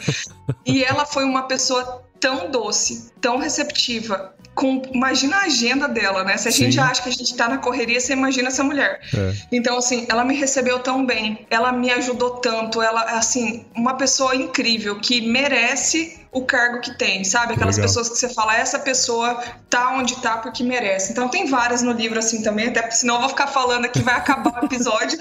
E 0.65 0.83
ela 0.85 1.05
foi 1.05 1.25
uma 1.25 1.43
pessoa 1.43 2.05
tão 2.23 2.49
doce, 2.53 3.11
tão 3.21 3.37
receptiva, 3.37 4.33
com, 4.55 4.81
imagina 4.95 5.39
a 5.39 5.43
agenda 5.43 5.89
dela, 5.89 6.23
né? 6.23 6.37
Se 6.37 6.49
a 6.49 6.53
Sim. 6.53 6.65
gente 6.65 6.79
acha 6.79 7.03
que 7.03 7.09
a 7.09 7.13
gente 7.13 7.35
tá 7.35 7.49
na 7.49 7.59
correria, 7.59 7.99
você 7.99 8.13
imagina 8.13 8.47
essa 8.47 8.63
mulher. 8.63 9.01
É. 9.13 9.35
Então, 9.51 9.77
assim, 9.77 10.07
ela 10.09 10.25
me 10.25 10.35
recebeu 10.37 10.79
tão 10.79 11.05
bem, 11.05 11.45
ela 11.51 11.73
me 11.73 11.91
ajudou 11.91 12.37
tanto, 12.37 12.81
ela, 12.81 13.03
assim, 13.19 13.67
uma 13.75 13.95
pessoa 13.95 14.37
incrível 14.37 15.01
que 15.01 15.21
merece 15.21 16.22
o 16.33 16.43
cargo 16.47 16.81
que 16.81 16.97
tem, 16.97 17.23
sabe? 17.25 17.53
Aquelas 17.53 17.77
Legal. 17.77 17.89
pessoas 17.89 18.09
que 18.09 18.17
você 18.17 18.33
fala, 18.33 18.57
essa 18.57 18.79
pessoa 18.79 19.39
tá 19.69 19.95
onde 19.95 20.21
tá 20.23 20.39
porque 20.39 20.65
merece. 20.65 21.13
Então 21.13 21.29
tem 21.29 21.47
várias 21.47 21.83
no 21.83 21.93
livro 21.93 22.19
assim 22.19 22.43
também, 22.43 22.69
até 22.69 22.81
porque 22.81 22.97
senão 22.97 23.17
eu 23.17 23.21
vou 23.21 23.29
ficar 23.29 23.49
falando 23.49 23.85
aqui, 23.85 24.01
vai 24.01 24.15
acabar 24.15 24.63
o 24.63 24.65
episódio. 24.65 25.19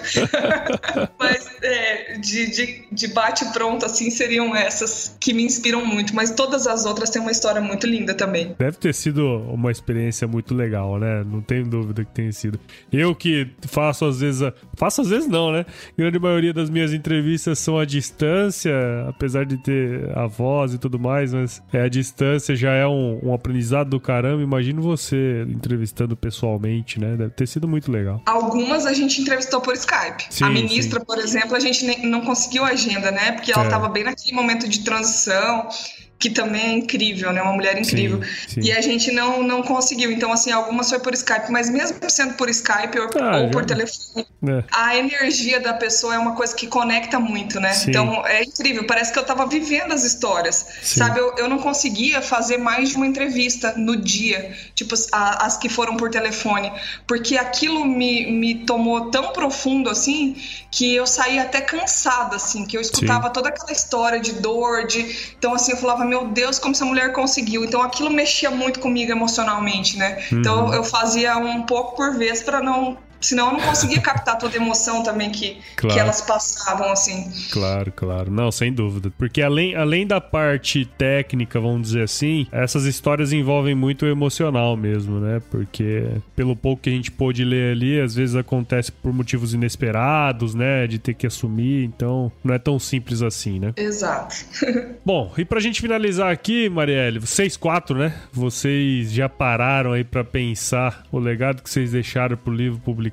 Mas 1.19 1.49
é, 1.61 2.17
de, 2.17 2.49
de, 2.51 2.85
de 2.89 3.07
bate 3.09 3.43
pronto, 3.51 3.85
assim, 3.85 4.09
seriam 4.09 4.55
essas 4.55 5.17
que 5.19 5.33
me 5.33 5.43
inspiram 5.43 5.85
muito. 5.85 6.15
Mas 6.15 6.31
todas 6.31 6.65
as 6.65 6.85
outras 6.85 7.09
têm 7.09 7.21
uma 7.21 7.31
história 7.31 7.59
muito 7.59 7.85
linda 7.85 8.13
também. 8.13 8.55
Deve 8.57 8.77
ter 8.77 8.93
sido 8.93 9.25
uma 9.51 9.69
experiência 9.69 10.25
muito 10.29 10.55
legal, 10.55 10.97
né? 10.97 11.25
Não 11.25 11.41
tenho 11.41 11.65
dúvida 11.67 12.05
que 12.05 12.11
tenha 12.11 12.31
sido. 12.31 12.57
Eu 12.91 13.13
que 13.13 13.51
faço 13.67 14.05
às 14.05 14.21
vezes. 14.21 14.41
A... 14.41 14.53
Faço 14.77 15.01
às 15.01 15.09
vezes 15.09 15.27
não, 15.27 15.51
né? 15.51 15.65
A 15.67 16.01
grande 16.01 16.19
maioria 16.19 16.53
das 16.53 16.69
minhas 16.69 16.93
entrevistas 16.93 17.59
são 17.59 17.77
à 17.77 17.83
distância, 17.83 18.71
apesar 19.09 19.45
de 19.45 19.61
ter 19.61 20.17
a 20.17 20.25
voz 20.25 20.73
e 20.73 20.77
tudo 20.77 21.00
mais, 21.01 21.33
mas 21.33 21.61
é, 21.73 21.81
a 21.81 21.89
distância 21.89 22.55
já 22.55 22.71
é 22.71 22.87
um, 22.87 23.19
um 23.23 23.33
aprendizado 23.33 23.89
do 23.89 23.99
caramba. 23.99 24.41
Imagino 24.41 24.81
você 24.81 25.45
entrevistando 25.49 26.15
pessoalmente, 26.15 26.99
né? 26.99 27.15
Deve 27.17 27.31
ter 27.31 27.47
sido 27.47 27.67
muito 27.67 27.91
legal. 27.91 28.21
Algumas 28.25 28.85
a 28.85 28.93
gente 28.93 29.21
entrevistou 29.21 29.59
por 29.59 29.73
Skype. 29.73 30.25
Sim, 30.29 30.43
a 30.43 30.49
ministra, 30.49 30.99
sim. 30.99 31.05
por 31.05 31.17
exemplo, 31.17 31.55
a 31.55 31.59
gente 31.59 31.85
nem, 31.85 32.05
não 32.05 32.21
conseguiu 32.21 32.63
agenda, 32.63 33.11
né? 33.11 33.31
Porque 33.33 33.51
ela 33.51 33.65
estava 33.65 33.87
é. 33.87 33.89
bem 33.89 34.03
naquele 34.03 34.35
momento 34.35 34.69
de 34.69 34.83
transição 34.83 35.67
que 36.21 36.29
também 36.29 36.61
é 36.61 36.73
incrível, 36.73 37.33
né? 37.33 37.41
Uma 37.41 37.53
mulher 37.53 37.77
incrível. 37.77 38.21
Sim, 38.21 38.61
sim. 38.61 38.69
E 38.69 38.71
a 38.71 38.79
gente 38.79 39.11
não, 39.11 39.41
não 39.41 39.63
conseguiu. 39.63 40.11
Então, 40.11 40.31
assim, 40.31 40.51
algumas 40.51 40.87
foi 40.87 40.99
por 40.99 41.13
Skype, 41.13 41.51
mas 41.51 41.67
mesmo 41.67 41.97
sendo 42.07 42.35
por 42.35 42.47
Skype 42.47 42.99
ou, 42.99 43.09
ah, 43.19 43.37
ou 43.39 43.49
por 43.49 43.65
telefone, 43.65 44.27
é. 44.47 44.63
a 44.71 44.95
energia 44.95 45.59
da 45.59 45.73
pessoa 45.73 46.13
é 46.13 46.19
uma 46.19 46.35
coisa 46.35 46.55
que 46.55 46.67
conecta 46.67 47.19
muito, 47.19 47.59
né? 47.59 47.73
Sim. 47.73 47.89
Então, 47.89 48.25
é 48.27 48.43
incrível. 48.43 48.85
Parece 48.85 49.11
que 49.11 49.17
eu 49.17 49.25
tava 49.25 49.47
vivendo 49.47 49.93
as 49.93 50.03
histórias, 50.03 50.63
sabe? 50.83 51.19
Eu, 51.19 51.33
eu 51.37 51.49
não 51.49 51.57
conseguia 51.57 52.21
fazer 52.21 52.57
mais 52.57 52.89
de 52.89 52.97
uma 52.97 53.07
entrevista 53.07 53.73
no 53.75 53.97
dia, 53.97 54.55
tipo, 54.75 54.93
a, 55.11 55.45
as 55.45 55.57
que 55.57 55.69
foram 55.69 55.97
por 55.97 56.11
telefone, 56.11 56.71
porque 57.07 57.35
aquilo 57.35 57.83
me, 57.83 58.31
me 58.31 58.55
tomou 58.65 59.09
tão 59.09 59.33
profundo, 59.33 59.89
assim, 59.89 60.35
que 60.69 60.93
eu 60.93 61.07
saí 61.07 61.39
até 61.39 61.61
cansada, 61.61 62.35
assim, 62.35 62.63
que 62.65 62.77
eu 62.77 62.81
escutava 62.81 63.29
toda 63.31 63.49
aquela 63.49 63.71
história 63.71 64.19
de 64.19 64.33
dor, 64.33 64.85
de... 64.85 65.33
Então, 65.37 65.55
assim, 65.55 65.71
eu 65.71 65.77
falava, 65.77 66.05
meu 66.11 66.27
Deus, 66.27 66.59
como 66.59 66.73
essa 66.73 66.83
mulher 66.83 67.13
conseguiu. 67.13 67.63
Então 67.63 67.81
aquilo 67.81 68.09
mexia 68.09 68.51
muito 68.51 68.81
comigo 68.81 69.13
emocionalmente, 69.13 69.97
né? 69.97 70.21
Então, 70.29 70.33
uhum. 70.33 70.39
Então 70.41 70.73
eu 70.73 70.83
fazia 70.83 71.37
um 71.37 71.63
pouco 71.63 71.95
por 71.95 72.17
vez 72.17 72.43
para 72.43 72.61
não 72.61 72.97
senão 73.21 73.47
eu 73.47 73.53
não 73.53 73.61
conseguia 73.61 74.01
captar 74.01 74.37
toda 74.37 74.57
a 74.57 74.61
emoção 74.61 75.03
também 75.03 75.29
que, 75.29 75.57
claro. 75.75 75.93
que 75.93 75.99
elas 75.99 76.21
passavam, 76.21 76.91
assim. 76.91 77.31
Claro, 77.51 77.91
claro. 77.91 78.31
Não, 78.31 78.51
sem 78.51 78.73
dúvida. 78.73 79.11
Porque 79.17 79.41
além, 79.41 79.75
além 79.75 80.05
da 80.05 80.19
parte 80.19 80.85
técnica, 80.85 81.59
vamos 81.59 81.83
dizer 81.83 82.03
assim, 82.03 82.47
essas 82.51 82.85
histórias 82.85 83.31
envolvem 83.31 83.75
muito 83.75 84.05
o 84.05 84.09
emocional 84.09 84.75
mesmo, 84.75 85.19
né? 85.19 85.41
Porque 85.49 86.05
pelo 86.35 86.55
pouco 86.55 86.83
que 86.83 86.89
a 86.89 86.93
gente 86.93 87.11
pôde 87.11 87.45
ler 87.45 87.73
ali, 87.73 87.99
às 87.99 88.15
vezes 88.15 88.35
acontece 88.35 88.91
por 88.91 89.13
motivos 89.13 89.53
inesperados, 89.53 90.55
né? 90.55 90.87
De 90.87 90.97
ter 90.97 91.13
que 91.13 91.27
assumir, 91.27 91.85
então 91.85 92.31
não 92.43 92.53
é 92.53 92.59
tão 92.59 92.79
simples 92.79 93.21
assim, 93.21 93.59
né? 93.59 93.73
Exato. 93.77 94.35
Bom, 95.05 95.31
e 95.37 95.45
pra 95.45 95.59
gente 95.59 95.81
finalizar 95.81 96.31
aqui, 96.31 96.69
Marielle, 96.69 97.19
vocês 97.19 97.55
quatro, 97.55 97.97
né? 97.97 98.13
Vocês 98.31 99.11
já 99.11 99.29
pararam 99.29 99.93
aí 99.93 100.03
para 100.03 100.23
pensar 100.23 101.03
o 101.11 101.19
legado 101.19 101.61
que 101.61 101.69
vocês 101.69 101.91
deixaram 101.91 102.37
pro 102.37 102.53
livro 102.53 102.79
publicado. 102.79 103.10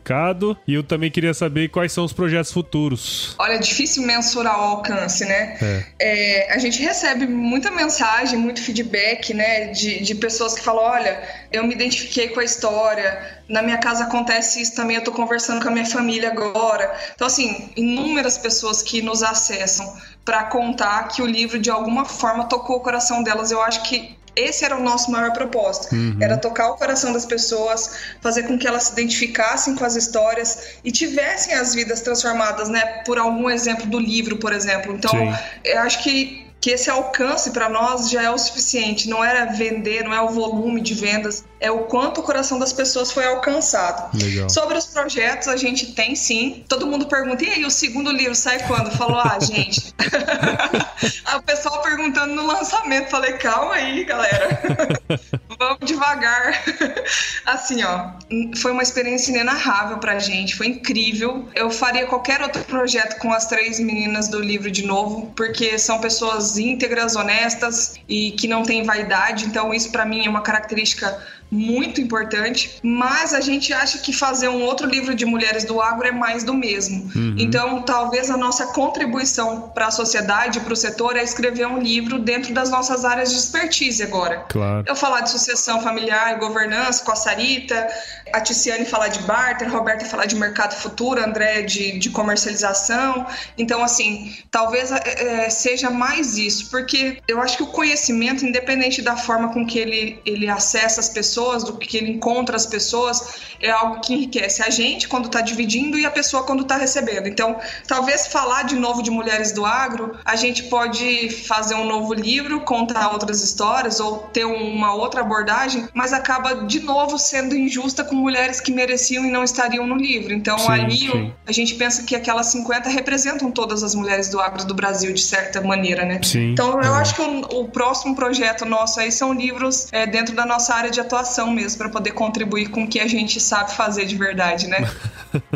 E 0.66 0.74
eu 0.74 0.82
também 0.82 1.10
queria 1.10 1.34
saber 1.34 1.68
quais 1.68 1.92
são 1.92 2.04
os 2.04 2.12
projetos 2.12 2.52
futuros. 2.52 3.34
Olha, 3.38 3.54
é 3.54 3.58
difícil 3.58 4.02
mensurar 4.04 4.58
o 4.58 4.62
alcance, 4.62 5.24
né? 5.24 5.58
É. 5.60 5.84
É, 6.00 6.52
a 6.54 6.58
gente 6.58 6.82
recebe 6.82 7.26
muita 7.26 7.70
mensagem, 7.70 8.38
muito 8.38 8.62
feedback, 8.62 9.34
né? 9.34 9.66
De, 9.66 10.02
de 10.02 10.14
pessoas 10.14 10.54
que 10.54 10.62
falam: 10.62 10.84
olha, 10.84 11.22
eu 11.52 11.64
me 11.64 11.74
identifiquei 11.74 12.28
com 12.28 12.40
a 12.40 12.44
história, 12.44 13.38
na 13.48 13.62
minha 13.62 13.78
casa 13.78 14.04
acontece 14.04 14.60
isso 14.60 14.74
também, 14.74 14.96
eu 14.96 15.04
tô 15.04 15.12
conversando 15.12 15.62
com 15.62 15.68
a 15.68 15.72
minha 15.72 15.86
família 15.86 16.30
agora. 16.30 16.94
Então, 17.14 17.26
assim, 17.26 17.70
inúmeras 17.76 18.36
pessoas 18.36 18.82
que 18.82 19.00
nos 19.00 19.22
acessam 19.22 19.96
para 20.24 20.44
contar 20.44 21.08
que 21.08 21.22
o 21.22 21.26
livro 21.26 21.58
de 21.58 21.70
alguma 21.70 22.04
forma 22.04 22.44
tocou 22.44 22.76
o 22.76 22.80
coração 22.80 23.22
delas. 23.22 23.50
Eu 23.50 23.62
acho 23.62 23.82
que 23.84 24.17
esse 24.38 24.64
era 24.64 24.76
o 24.76 24.82
nosso 24.82 25.10
maior 25.10 25.32
propósito. 25.32 25.94
Uhum. 25.94 26.16
Era 26.20 26.36
tocar 26.36 26.70
o 26.70 26.76
coração 26.76 27.12
das 27.12 27.26
pessoas, 27.26 27.90
fazer 28.20 28.44
com 28.44 28.58
que 28.58 28.66
elas 28.66 28.84
se 28.84 28.92
identificassem 28.92 29.74
com 29.74 29.84
as 29.84 29.96
histórias 29.96 30.78
e 30.84 30.92
tivessem 30.92 31.54
as 31.54 31.74
vidas 31.74 32.00
transformadas, 32.00 32.68
né? 32.68 32.80
Por 33.04 33.18
algum 33.18 33.50
exemplo 33.50 33.86
do 33.86 33.98
livro, 33.98 34.36
por 34.36 34.52
exemplo. 34.52 34.94
Então, 34.94 35.10
Sim. 35.10 35.34
eu 35.64 35.80
acho 35.80 36.02
que 36.02 36.47
que 36.60 36.70
esse 36.70 36.90
alcance 36.90 37.50
para 37.50 37.68
nós 37.68 38.10
já 38.10 38.22
é 38.22 38.30
o 38.30 38.38
suficiente. 38.38 39.08
Não 39.08 39.24
era 39.24 39.46
vender, 39.46 40.04
não 40.04 40.12
é 40.12 40.20
o 40.20 40.28
volume 40.28 40.80
de 40.80 40.94
vendas, 40.94 41.44
é 41.60 41.70
o 41.70 41.84
quanto 41.84 42.20
o 42.20 42.22
coração 42.22 42.58
das 42.58 42.72
pessoas 42.72 43.10
foi 43.10 43.26
alcançado. 43.26 44.16
Legal. 44.16 44.48
Sobre 44.48 44.76
os 44.76 44.86
projetos, 44.86 45.48
a 45.48 45.56
gente 45.56 45.92
tem 45.92 46.14
sim. 46.14 46.64
Todo 46.68 46.86
mundo 46.86 47.06
pergunta, 47.06 47.44
e 47.44 47.48
aí, 47.48 47.64
o 47.64 47.70
segundo 47.70 48.10
livro 48.10 48.34
sai 48.34 48.58
quando? 48.66 48.90
Falou, 48.90 49.18
ah, 49.18 49.38
gente. 49.40 49.94
o 51.36 51.42
pessoal 51.42 51.82
perguntando 51.82 52.34
no 52.34 52.46
lançamento. 52.46 53.10
Falei, 53.10 53.34
calma 53.34 53.74
aí, 53.74 54.04
galera. 54.04 54.60
Vamos 55.58 55.78
devagar. 55.82 56.62
assim, 57.44 57.82
ó, 57.82 58.12
foi 58.56 58.70
uma 58.70 58.82
experiência 58.82 59.30
inenarrável 59.30 59.98
pra 59.98 60.18
gente, 60.18 60.54
foi 60.54 60.68
incrível. 60.68 61.48
Eu 61.54 61.70
faria 61.70 62.06
qualquer 62.06 62.40
outro 62.42 62.62
projeto 62.64 63.18
com 63.18 63.32
as 63.32 63.46
três 63.46 63.80
meninas 63.80 64.28
do 64.28 64.40
livro 64.40 64.70
de 64.70 64.86
novo, 64.86 65.32
porque 65.34 65.78
são 65.78 66.00
pessoas 66.00 66.47
pessoas 66.48 66.58
íntegras, 66.58 67.16
honestas 67.16 67.94
e 68.08 68.32
que 68.32 68.48
não 68.48 68.62
têm 68.62 68.82
vaidade. 68.82 69.44
Então, 69.44 69.74
isso 69.74 69.90
para 69.90 70.04
mim 70.04 70.26
é 70.26 70.30
uma 70.30 70.40
característica 70.40 71.20
muito 71.50 72.00
importante, 72.00 72.78
mas 72.82 73.32
a 73.32 73.40
gente 73.40 73.72
acha 73.72 73.98
que 73.98 74.12
fazer 74.12 74.48
um 74.48 74.62
outro 74.62 74.86
livro 74.86 75.14
de 75.14 75.24
mulheres 75.24 75.64
do 75.64 75.80
agro 75.80 76.06
é 76.06 76.12
mais 76.12 76.44
do 76.44 76.54
mesmo. 76.54 77.10
Uhum. 77.14 77.34
Então, 77.38 77.82
talvez 77.82 78.30
a 78.30 78.36
nossa 78.36 78.66
contribuição 78.68 79.70
para 79.74 79.86
a 79.86 79.90
sociedade, 79.90 80.60
para 80.60 80.72
o 80.72 80.76
setor, 80.76 81.16
é 81.16 81.22
escrever 81.22 81.66
um 81.66 81.78
livro 81.78 82.18
dentro 82.18 82.52
das 82.52 82.70
nossas 82.70 83.04
áreas 83.04 83.30
de 83.30 83.38
expertise 83.38 84.02
agora. 84.02 84.44
Claro. 84.48 84.84
Eu 84.86 84.96
falar 84.96 85.22
de 85.22 85.30
sucessão 85.30 85.80
familiar 85.80 86.38
governança 86.38 87.04
com 87.04 87.12
a 87.12 87.16
Sarita, 87.16 87.88
a 88.32 88.40
Ticiane 88.40 88.84
falar 88.84 89.08
de 89.08 89.20
barter, 89.20 89.68
a 89.68 89.70
Roberta 89.70 90.04
falar 90.04 90.26
de 90.26 90.36
mercado 90.36 90.74
futuro, 90.74 91.20
a 91.20 91.24
André 91.24 91.62
de, 91.62 91.98
de 91.98 92.10
comercialização. 92.10 93.26
Então, 93.56 93.82
assim, 93.82 94.36
talvez 94.50 94.90
é, 94.90 95.50
seja 95.50 95.90
mais 95.90 96.36
isso, 96.36 96.70
porque 96.70 97.18
eu 97.26 97.40
acho 97.40 97.56
que 97.56 97.62
o 97.62 97.68
conhecimento, 97.68 98.44
independente 98.44 99.02
da 99.02 99.16
forma 99.16 99.52
com 99.52 99.66
que 99.66 99.78
ele, 99.78 100.20
ele 100.24 100.48
acessa 100.48 101.00
as 101.00 101.08
pessoas, 101.08 101.37
pessoas, 101.38 101.62
do 101.62 101.72
que 101.74 101.96
ele 101.96 102.10
encontra 102.12 102.56
as 102.56 102.66
pessoas, 102.66 103.48
é 103.60 103.70
algo 103.70 104.00
que 104.00 104.12
enriquece 104.12 104.62
a 104.62 104.70
gente 104.70 105.08
quando 105.08 105.26
está 105.26 105.40
dividindo 105.40 105.98
e 105.98 106.04
a 106.04 106.10
pessoa 106.10 106.42
quando 106.42 106.62
está 106.62 106.76
recebendo. 106.76 107.28
Então, 107.28 107.56
talvez 107.86 108.26
falar 108.26 108.64
de 108.64 108.74
novo 108.74 109.02
de 109.02 109.10
mulheres 109.10 109.52
do 109.52 109.64
agro, 109.64 110.16
a 110.24 110.34
gente 110.36 110.64
pode 110.64 111.30
fazer 111.30 111.74
um 111.74 111.86
novo 111.86 112.12
livro, 112.12 112.60
contar 112.62 113.12
outras 113.12 113.42
histórias 113.42 114.00
ou 114.00 114.18
ter 114.18 114.44
uma 114.44 114.94
outra 114.94 115.20
abordagem, 115.20 115.88
mas 115.94 116.12
acaba 116.12 116.66
de 116.66 116.80
novo 116.80 117.18
sendo 117.18 117.54
injusta 117.54 118.04
com 118.04 118.14
mulheres 118.14 118.60
que 118.60 118.72
mereciam 118.72 119.24
e 119.24 119.30
não 119.30 119.44
estariam 119.44 119.86
no 119.86 119.96
livro. 119.96 120.32
Então, 120.32 120.58
sim, 120.58 120.72
ali 120.72 120.96
sim. 120.96 121.32
a 121.46 121.52
gente 121.52 121.74
pensa 121.74 122.02
que 122.02 122.16
aquelas 122.16 122.46
50 122.46 122.88
representam 122.88 123.50
todas 123.50 123.82
as 123.82 123.94
mulheres 123.94 124.28
do 124.28 124.40
agro 124.40 124.64
do 124.64 124.74
Brasil, 124.74 125.12
de 125.12 125.22
certa 125.22 125.60
maneira, 125.60 126.04
né? 126.04 126.20
Sim, 126.22 126.52
então, 126.52 126.80
eu 126.82 126.94
é. 126.94 126.98
acho 127.00 127.14
que 127.14 127.22
o, 127.22 127.60
o, 127.60 127.68
próximo 127.68 128.14
projeto 128.14 128.64
nosso 128.64 128.98
aí 129.00 129.12
são 129.12 129.32
livros 129.32 129.88
é, 129.92 130.06
dentro 130.06 130.34
da 130.34 130.44
nossa 130.44 130.74
área 130.74 130.90
de 130.90 131.00
atuação 131.00 131.27
mesmo 131.52 131.78
para 131.78 131.88
poder 131.88 132.12
contribuir 132.12 132.70
com 132.70 132.84
o 132.84 132.88
que 132.88 133.00
a 133.00 133.06
gente 133.06 133.40
sabe 133.40 133.72
fazer 133.72 134.06
de 134.06 134.16
verdade, 134.16 134.66
né? 134.66 134.78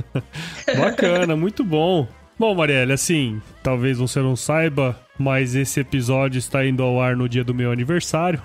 Bacana, 0.79 1.37
muito 1.37 1.65
bom. 1.65 2.07
Bom, 2.39 2.55
Marielle, 2.55 2.93
assim, 2.93 3.41
talvez 3.63 3.99
você 3.99 4.19
não 4.21 4.35
saiba, 4.35 4.99
mas 5.17 5.55
esse 5.55 5.79
episódio 5.79 6.39
está 6.39 6.67
indo 6.67 6.83
ao 6.83 7.01
ar 7.01 7.15
no 7.15 7.29
dia 7.29 7.45
do 7.45 7.55
meu 7.55 7.71
aniversário. 7.71 8.43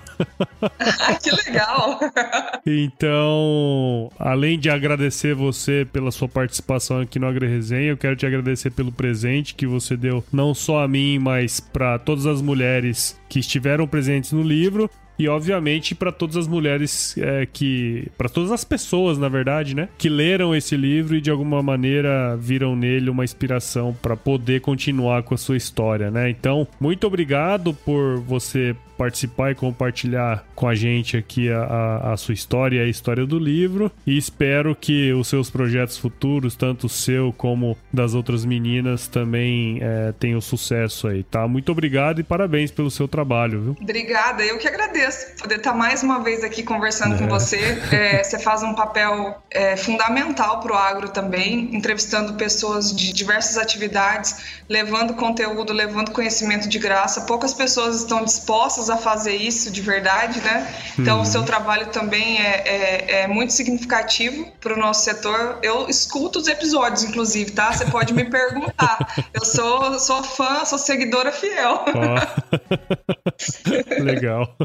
que 1.20 1.30
legal! 1.30 1.98
então, 2.64 4.08
além 4.18 4.58
de 4.58 4.70
agradecer 4.70 5.34
você 5.34 5.84
pela 5.92 6.12
sua 6.12 6.28
participação 6.28 7.00
aqui 7.00 7.18
no 7.18 7.26
AgriResenha, 7.26 7.90
eu 7.90 7.96
quero 7.96 8.14
te 8.14 8.24
agradecer 8.24 8.70
pelo 8.70 8.92
presente 8.92 9.54
que 9.54 9.66
você 9.66 9.96
deu 9.96 10.22
não 10.32 10.54
só 10.54 10.84
a 10.84 10.88
mim, 10.88 11.18
mas 11.18 11.58
para 11.58 11.98
todas 11.98 12.26
as 12.26 12.40
mulheres 12.40 13.18
que 13.28 13.40
estiveram 13.40 13.88
presentes 13.88 14.30
no 14.30 14.42
livro 14.42 14.88
e 15.18 15.28
obviamente 15.28 15.94
para 15.94 16.12
todas 16.12 16.36
as 16.36 16.46
mulheres 16.46 17.16
é, 17.18 17.46
que. 17.46 18.06
para 18.16 18.28
todas 18.28 18.52
as 18.52 18.64
pessoas, 18.64 19.18
na 19.18 19.28
verdade, 19.28 19.74
né? 19.74 19.88
Que 19.98 20.08
leram 20.08 20.54
esse 20.54 20.76
livro 20.76 21.16
e 21.16 21.20
de 21.20 21.30
alguma 21.30 21.62
maneira 21.62 22.36
viram 22.36 22.76
nele 22.76 23.10
uma 23.10 23.24
inspiração 23.24 23.96
para 24.00 24.16
poder 24.16 24.60
continuar 24.60 25.22
com 25.22 25.34
a 25.34 25.38
sua 25.38 25.56
história, 25.56 26.10
né? 26.10 26.30
Então, 26.30 26.66
muito 26.80 27.06
obrigado 27.06 27.74
por 27.74 28.20
você 28.20 28.76
participar 28.98 29.52
e 29.52 29.54
compartilhar 29.54 30.44
com 30.56 30.66
a 30.66 30.74
gente 30.74 31.16
aqui 31.16 31.50
a, 31.50 31.62
a, 31.62 32.12
a, 32.12 32.16
sua 32.16 32.34
história 32.34 32.78
e 32.78 32.80
a 32.80 32.88
história 32.88 33.24
do 33.24 33.38
livro. 33.38 33.92
E 34.04 34.18
espero 34.18 34.74
que 34.74 35.12
os 35.12 35.28
seus 35.28 35.48
projetos 35.48 35.96
futuros, 35.96 36.56
tanto 36.56 36.86
o 36.86 36.88
seu 36.88 37.32
como 37.32 37.78
das 37.92 38.12
outras 38.12 38.44
meninas, 38.44 39.06
também 39.06 39.78
é, 39.80 40.12
tenham 40.18 40.40
sucesso 40.40 41.06
aí, 41.06 41.22
tá? 41.22 41.46
Muito 41.46 41.70
obrigado 41.70 42.20
e 42.20 42.24
parabéns 42.24 42.72
pelo 42.72 42.90
seu 42.90 43.06
trabalho, 43.06 43.62
viu? 43.62 43.76
Obrigada, 43.80 44.42
eu 44.42 44.58
que 44.58 44.66
agradeço 44.66 45.36
poder 45.40 45.58
estar 45.58 45.72
mais 45.72 46.02
uma 46.02 46.18
vez 46.18 46.42
aqui 46.42 46.64
conversando 46.64 47.14
é. 47.14 47.18
com 47.18 47.28
você. 47.28 47.78
É, 47.92 48.24
você 48.24 48.38
faz 48.38 48.62
um 48.62 48.74
papel 48.74 49.40
é, 49.50 49.76
fundamental 49.76 50.60
para 50.60 50.72
o 50.72 50.76
agro 50.76 51.08
também, 51.08 51.74
entrevistando 51.74 52.34
pessoas 52.34 52.94
de 52.94 53.12
diversas 53.12 53.56
atividades, 53.56 54.62
levando 54.68 55.14
conteúdo, 55.14 55.72
levando 55.72 56.10
conhecimento 56.10 56.68
de 56.68 56.78
graça. 56.78 57.20
Poucas 57.22 57.54
pessoas 57.54 58.00
estão 58.00 58.24
dispostas 58.24 58.87
a 58.90 58.96
fazer 58.96 59.34
isso 59.34 59.70
de 59.70 59.80
verdade, 59.80 60.40
né? 60.40 60.72
Então, 60.98 61.16
uhum. 61.16 61.22
o 61.22 61.26
seu 61.26 61.42
trabalho 61.42 61.86
também 61.86 62.40
é, 62.40 62.62
é, 62.66 63.22
é 63.22 63.26
muito 63.26 63.52
significativo 63.52 64.50
para 64.60 64.74
o 64.74 64.78
nosso 64.78 65.04
setor. 65.04 65.58
Eu 65.62 65.88
escuto 65.88 66.38
os 66.38 66.48
episódios, 66.48 67.04
inclusive, 67.04 67.52
tá? 67.52 67.72
Você 67.72 67.86
pode 67.86 68.12
me 68.12 68.24
perguntar. 68.24 68.98
Eu 69.32 69.44
sou, 69.44 69.98
sou 69.98 70.22
fã, 70.22 70.64
sou 70.64 70.78
seguidora 70.78 71.32
fiel. 71.32 71.84
Oh. 71.94 72.82
Legal. 74.02 74.56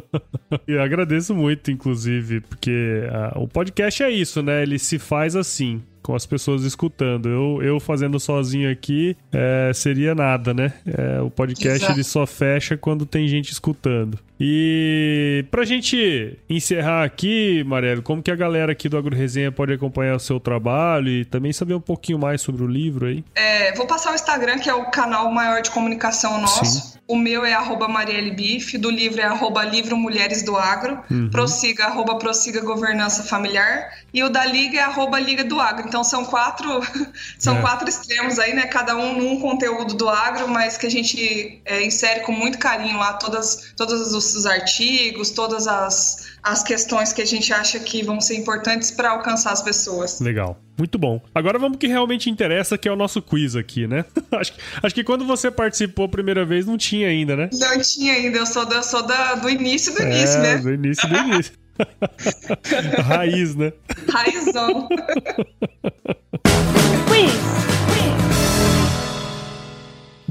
Eu 0.67 0.81
agradeço 0.81 1.35
muito, 1.35 1.71
inclusive, 1.71 2.41
porque 2.41 3.03
uh, 3.35 3.41
o 3.41 3.47
podcast 3.47 4.03
é 4.03 4.09
isso, 4.09 4.41
né? 4.41 4.63
Ele 4.63 4.79
se 4.79 4.99
faz 4.99 5.35
assim 5.35 5.81
com 6.03 6.13
as 6.13 6.25
pessoas 6.25 6.63
escutando. 6.63 7.29
Eu, 7.29 7.63
eu 7.63 7.79
fazendo 7.79 8.19
sozinho 8.19 8.69
aqui 8.69 9.15
é, 9.31 9.71
seria 9.73 10.13
nada, 10.13 10.53
né? 10.53 10.73
É, 10.85 11.21
o 11.21 11.31
podcast 11.31 11.79
Exato. 11.79 11.93
ele 11.93 12.03
só 12.03 12.27
fecha 12.27 12.77
quando 12.77 13.05
tem 13.05 13.27
gente 13.27 13.51
escutando. 13.51 14.19
E 14.45 15.45
pra 15.49 15.63
gente 15.63 16.37
encerrar 16.49 17.05
aqui, 17.05 17.63
Marelo, 17.63 18.01
como 18.01 18.21
que 18.21 18.29
a 18.29 18.35
galera 18.35 18.73
aqui 18.73 18.89
do 18.89 18.97
Agro 18.97 19.15
Resenha 19.15 19.53
pode 19.53 19.71
acompanhar 19.71 20.17
o 20.17 20.19
seu 20.19 20.37
trabalho 20.37 21.07
e 21.07 21.23
também 21.23 21.53
saber 21.53 21.75
um 21.75 21.79
pouquinho 21.79 22.19
mais 22.19 22.41
sobre 22.41 22.61
o 22.61 22.67
livro 22.67 23.05
aí? 23.05 23.23
É, 23.35 23.73
vou 23.73 23.87
passar 23.87 24.11
o 24.11 24.15
Instagram, 24.15 24.59
que 24.59 24.69
é 24.69 24.73
o 24.73 24.91
canal 24.91 25.31
maior 25.31 25.61
de 25.61 25.71
comunicação 25.71 26.41
nosso. 26.41 26.65
Sim. 26.65 26.93
O 27.07 27.17
meu 27.17 27.45
é 27.45 27.53
arroba 27.53 27.87
Bife, 28.35 28.77
do 28.77 28.89
livro 28.89 29.19
é 29.19 29.25
arroba 29.25 29.63
Livro 29.63 29.95
Mulheres 29.95 30.41
do 30.41 30.55
Agro, 30.55 31.01
uhum. 31.11 31.29
prossiga, 31.29 31.85
arroba 31.85 32.17
prossiga 32.17 32.61
governança 32.61 33.23
familiar, 33.23 33.89
e 34.13 34.23
o 34.23 34.29
da 34.29 34.45
Liga 34.45 34.79
é 34.79 34.81
arroba 34.81 35.19
Liga 35.19 35.43
do 35.43 35.59
Agro. 35.59 35.85
Então 35.87 36.03
são 36.03 36.23
quatro, 36.25 36.81
são 37.37 37.57
é. 37.57 37.61
quatro 37.61 37.89
extremos 37.89 38.39
aí, 38.39 38.53
né? 38.53 38.67
Cada 38.67 38.95
um 38.95 39.17
num 39.17 39.39
conteúdo 39.39 39.95
do 39.95 40.07
agro, 40.07 40.47
mas 40.47 40.77
que 40.77 40.87
a 40.87 40.89
gente 40.89 41.61
é, 41.65 41.85
insere 41.85 42.21
com 42.21 42.31
muito 42.31 42.57
carinho 42.57 42.97
lá 42.97 43.13
todas, 43.13 43.73
todos 43.75 44.13
os 44.13 44.32
artigos, 44.45 45.31
todas 45.31 45.67
as 45.67 46.33
as 46.43 46.61
questões 46.61 47.13
que 47.13 47.21
a 47.21 47.25
gente 47.25 47.53
acha 47.53 47.79
que 47.79 48.03
vão 48.03 48.19
ser 48.19 48.35
importantes 48.35 48.91
para 48.91 49.11
alcançar 49.11 49.53
as 49.53 49.61
pessoas. 49.61 50.19
Legal. 50.19 50.59
Muito 50.77 50.99
bom. 50.99 51.21
Agora 51.33 51.57
vamos 51.57 51.77
que 51.77 51.87
realmente 51.87 52.29
interessa, 52.29 52.77
que 52.77 52.89
é 52.89 52.91
o 52.91 52.97
nosso 52.97 53.21
quiz 53.21 53.55
aqui, 53.55 53.87
né? 53.87 54.03
acho, 54.33 54.51
acho 54.81 54.93
que 54.93 55.03
quando 55.03 55.25
você 55.25 55.49
participou 55.49 56.05
a 56.05 56.09
primeira 56.09 56.43
vez 56.43 56.65
não 56.65 56.77
tinha 56.77 57.07
ainda, 57.07 57.37
né? 57.37 57.49
Não 57.53 57.79
tinha 57.79 58.13
ainda, 58.13 58.39
eu 58.39 58.45
sou, 58.45 58.65
do, 58.65 58.73
eu 58.73 58.83
sou 58.83 59.03
da, 59.03 59.35
do 59.35 59.49
início 59.49 59.93
do 59.93 60.01
é, 60.01 60.05
início, 60.05 60.41
né? 60.41 60.57
Do 60.57 60.73
início 60.73 61.07
do 61.07 61.15
início. 61.15 61.53
Raiz, 63.05 63.55
né? 63.55 63.71
Raizão. 64.11 64.89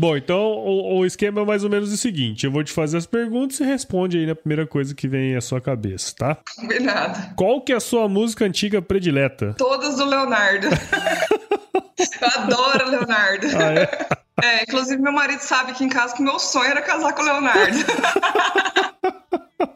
Bom, 0.02 0.16
então 0.16 0.40
o, 0.40 0.98
o, 0.98 1.06
esquema 1.06 1.42
é 1.42 1.44
mais 1.44 1.62
ou 1.62 1.70
menos 1.70 1.92
o 1.92 1.96
seguinte: 1.96 2.44
eu 2.44 2.50
vou 2.50 2.64
te 2.64 2.72
fazer 2.72 2.96
as 2.96 3.06
perguntas 3.06 3.60
e 3.60 3.64
responde 3.64 4.18
aí 4.18 4.26
na 4.26 4.34
primeira 4.34 4.66
coisa 4.66 4.96
que 4.96 5.06
vem 5.06 5.36
à 5.36 5.40
sua 5.40 5.60
cabeça, 5.60 6.12
tá? 6.18 6.38
Combinado. 6.56 7.36
Qual 7.36 7.60
que 7.60 7.72
é 7.72 7.76
a 7.76 7.80
sua 7.80 8.08
música 8.08 8.44
antiga 8.44 8.82
predileta? 8.82 9.54
Todas 9.56 9.94
do 9.94 10.04
Leonardo. 10.04 10.66
eu 12.20 12.28
adoro 12.36 12.90
Leonardo. 12.90 13.46
Ah, 13.56 13.74
é? 13.74 14.56
é, 14.58 14.62
inclusive 14.64 15.00
meu 15.00 15.12
marido 15.12 15.38
sabe 15.38 15.72
que 15.72 15.84
em 15.84 15.88
casa 15.88 16.16
que 16.16 16.22
meu 16.22 16.40
sonho 16.40 16.72
era 16.72 16.82
casar 16.82 17.12
com 17.12 17.22
o 17.22 17.24
Leonardo. 17.24 17.78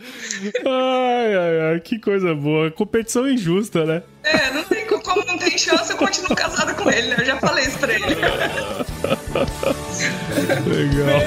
Ai, 0.00 1.34
ai, 1.34 1.60
ai, 1.72 1.80
que 1.80 1.98
coisa 1.98 2.34
boa. 2.34 2.70
Competição 2.70 3.28
injusta, 3.28 3.84
né? 3.84 4.02
É, 4.22 4.50
não 4.52 4.64
tem, 4.64 4.86
como 4.86 5.24
não 5.26 5.36
tem 5.38 5.56
chance, 5.58 5.90
eu 5.90 5.96
continuo 5.96 6.34
casada 6.34 6.72
com 6.74 6.90
ele, 6.90 7.08
né? 7.08 7.16
Eu 7.18 7.24
já 7.24 7.36
falei 7.36 7.64
isso 7.64 7.78
pra 7.78 7.92
ele. 7.92 8.06
Legal. 10.66 11.20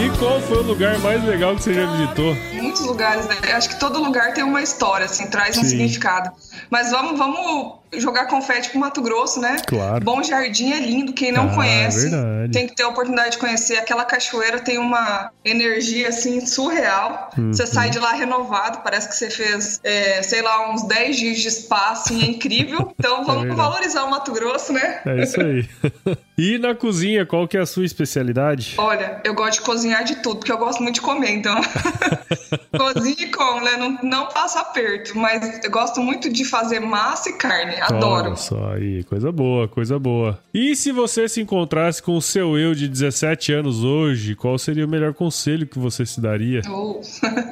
E 0.00 0.18
qual 0.18 0.40
foi 0.42 0.58
o 0.58 0.62
lugar 0.62 0.98
mais 1.00 1.22
legal 1.24 1.56
que 1.56 1.62
você 1.62 1.74
já 1.74 1.84
visitou? 1.96 2.34
Muitos 2.54 2.80
lugares, 2.82 3.26
né? 3.26 3.36
Eu 3.48 3.56
acho 3.56 3.68
que 3.68 3.80
todo 3.80 4.00
lugar 4.00 4.32
tem 4.32 4.44
uma 4.44 4.62
história, 4.62 5.06
assim, 5.06 5.26
traz 5.28 5.58
um 5.58 5.62
Sim. 5.62 5.70
significado. 5.70 6.30
Mas 6.70 6.90
vamos, 6.90 7.18
vamos 7.18 7.78
jogar 7.96 8.26
confete 8.26 8.70
pro 8.70 8.80
Mato 8.80 9.00
Grosso, 9.00 9.40
né? 9.40 9.56
Claro. 9.66 10.04
Bom 10.04 10.22
Jardim 10.22 10.72
é 10.72 10.80
lindo, 10.80 11.12
quem 11.12 11.32
não 11.32 11.48
ah, 11.48 11.54
conhece 11.54 12.10
verdade. 12.10 12.52
tem 12.52 12.66
que 12.66 12.74
ter 12.74 12.82
a 12.82 12.88
oportunidade 12.88 13.32
de 13.32 13.38
conhecer. 13.38 13.78
Aquela 13.78 14.04
cachoeira 14.04 14.60
tem 14.60 14.78
uma 14.78 15.30
energia 15.44 16.08
assim 16.08 16.44
surreal. 16.44 17.30
Uhum. 17.36 17.52
Você 17.52 17.66
sai 17.66 17.90
de 17.90 17.98
lá 17.98 18.12
renovado, 18.12 18.80
parece 18.82 19.08
que 19.08 19.14
você 19.14 19.30
fez, 19.30 19.80
é, 19.82 20.22
sei 20.22 20.42
lá, 20.42 20.70
uns 20.70 20.82
10 20.86 21.16
dias 21.16 21.38
de 21.38 21.50
spa, 21.50 21.90
assim, 21.90 22.22
é 22.22 22.26
incrível. 22.26 22.94
Então 22.98 23.22
é 23.22 23.24
vamos 23.24 23.46
é 23.46 23.54
valorizar 23.54 24.04
o 24.04 24.10
Mato 24.10 24.32
Grosso, 24.32 24.72
né? 24.72 25.00
É 25.06 25.22
isso 25.22 25.40
aí. 25.40 25.68
e 26.36 26.58
na 26.58 26.74
cozinha, 26.74 27.24
qual 27.24 27.46
que 27.46 27.56
é 27.56 27.60
a 27.60 27.66
sua 27.66 27.84
especialidade? 27.84 28.74
Olha, 28.76 29.20
eu 29.24 29.34
gosto 29.34 29.60
de 29.60 29.60
cozinhar 29.60 30.02
de 30.02 30.16
tudo, 30.16 30.38
porque 30.38 30.50
eu 30.50 30.58
gosto 30.58 30.82
muito 30.82 30.96
de 30.96 31.00
comer, 31.00 31.30
então. 31.30 31.54
Cozinha 32.76 33.26
e 33.26 33.30
como, 33.30 33.60
né? 33.62 33.76
Não, 33.76 33.98
não 34.02 34.28
passa 34.28 34.60
aperto, 34.60 35.16
mas 35.16 35.64
eu 35.64 35.70
gosto 35.70 36.00
muito 36.00 36.30
de 36.30 36.44
fazer 36.48 36.80
massa 36.80 37.30
e 37.30 37.32
carne. 37.34 37.80
Adoro. 37.80 38.28
Olha 38.28 38.36
só 38.36 38.72
aí, 38.74 39.04
coisa 39.04 39.30
boa, 39.30 39.68
coisa 39.68 39.98
boa. 39.98 40.38
E 40.52 40.74
se 40.74 40.92
você 40.92 41.28
se 41.28 41.40
encontrasse 41.40 42.02
com 42.02 42.16
o 42.16 42.22
seu 42.22 42.58
eu 42.58 42.74
de 42.74 42.88
17 42.88 43.52
anos 43.52 43.84
hoje, 43.84 44.34
qual 44.34 44.58
seria 44.58 44.84
o 44.84 44.88
melhor 44.88 45.14
conselho 45.14 45.66
que 45.66 45.78
você 45.78 46.04
se 46.04 46.20
daria? 46.20 46.62
Oh. 46.68 47.00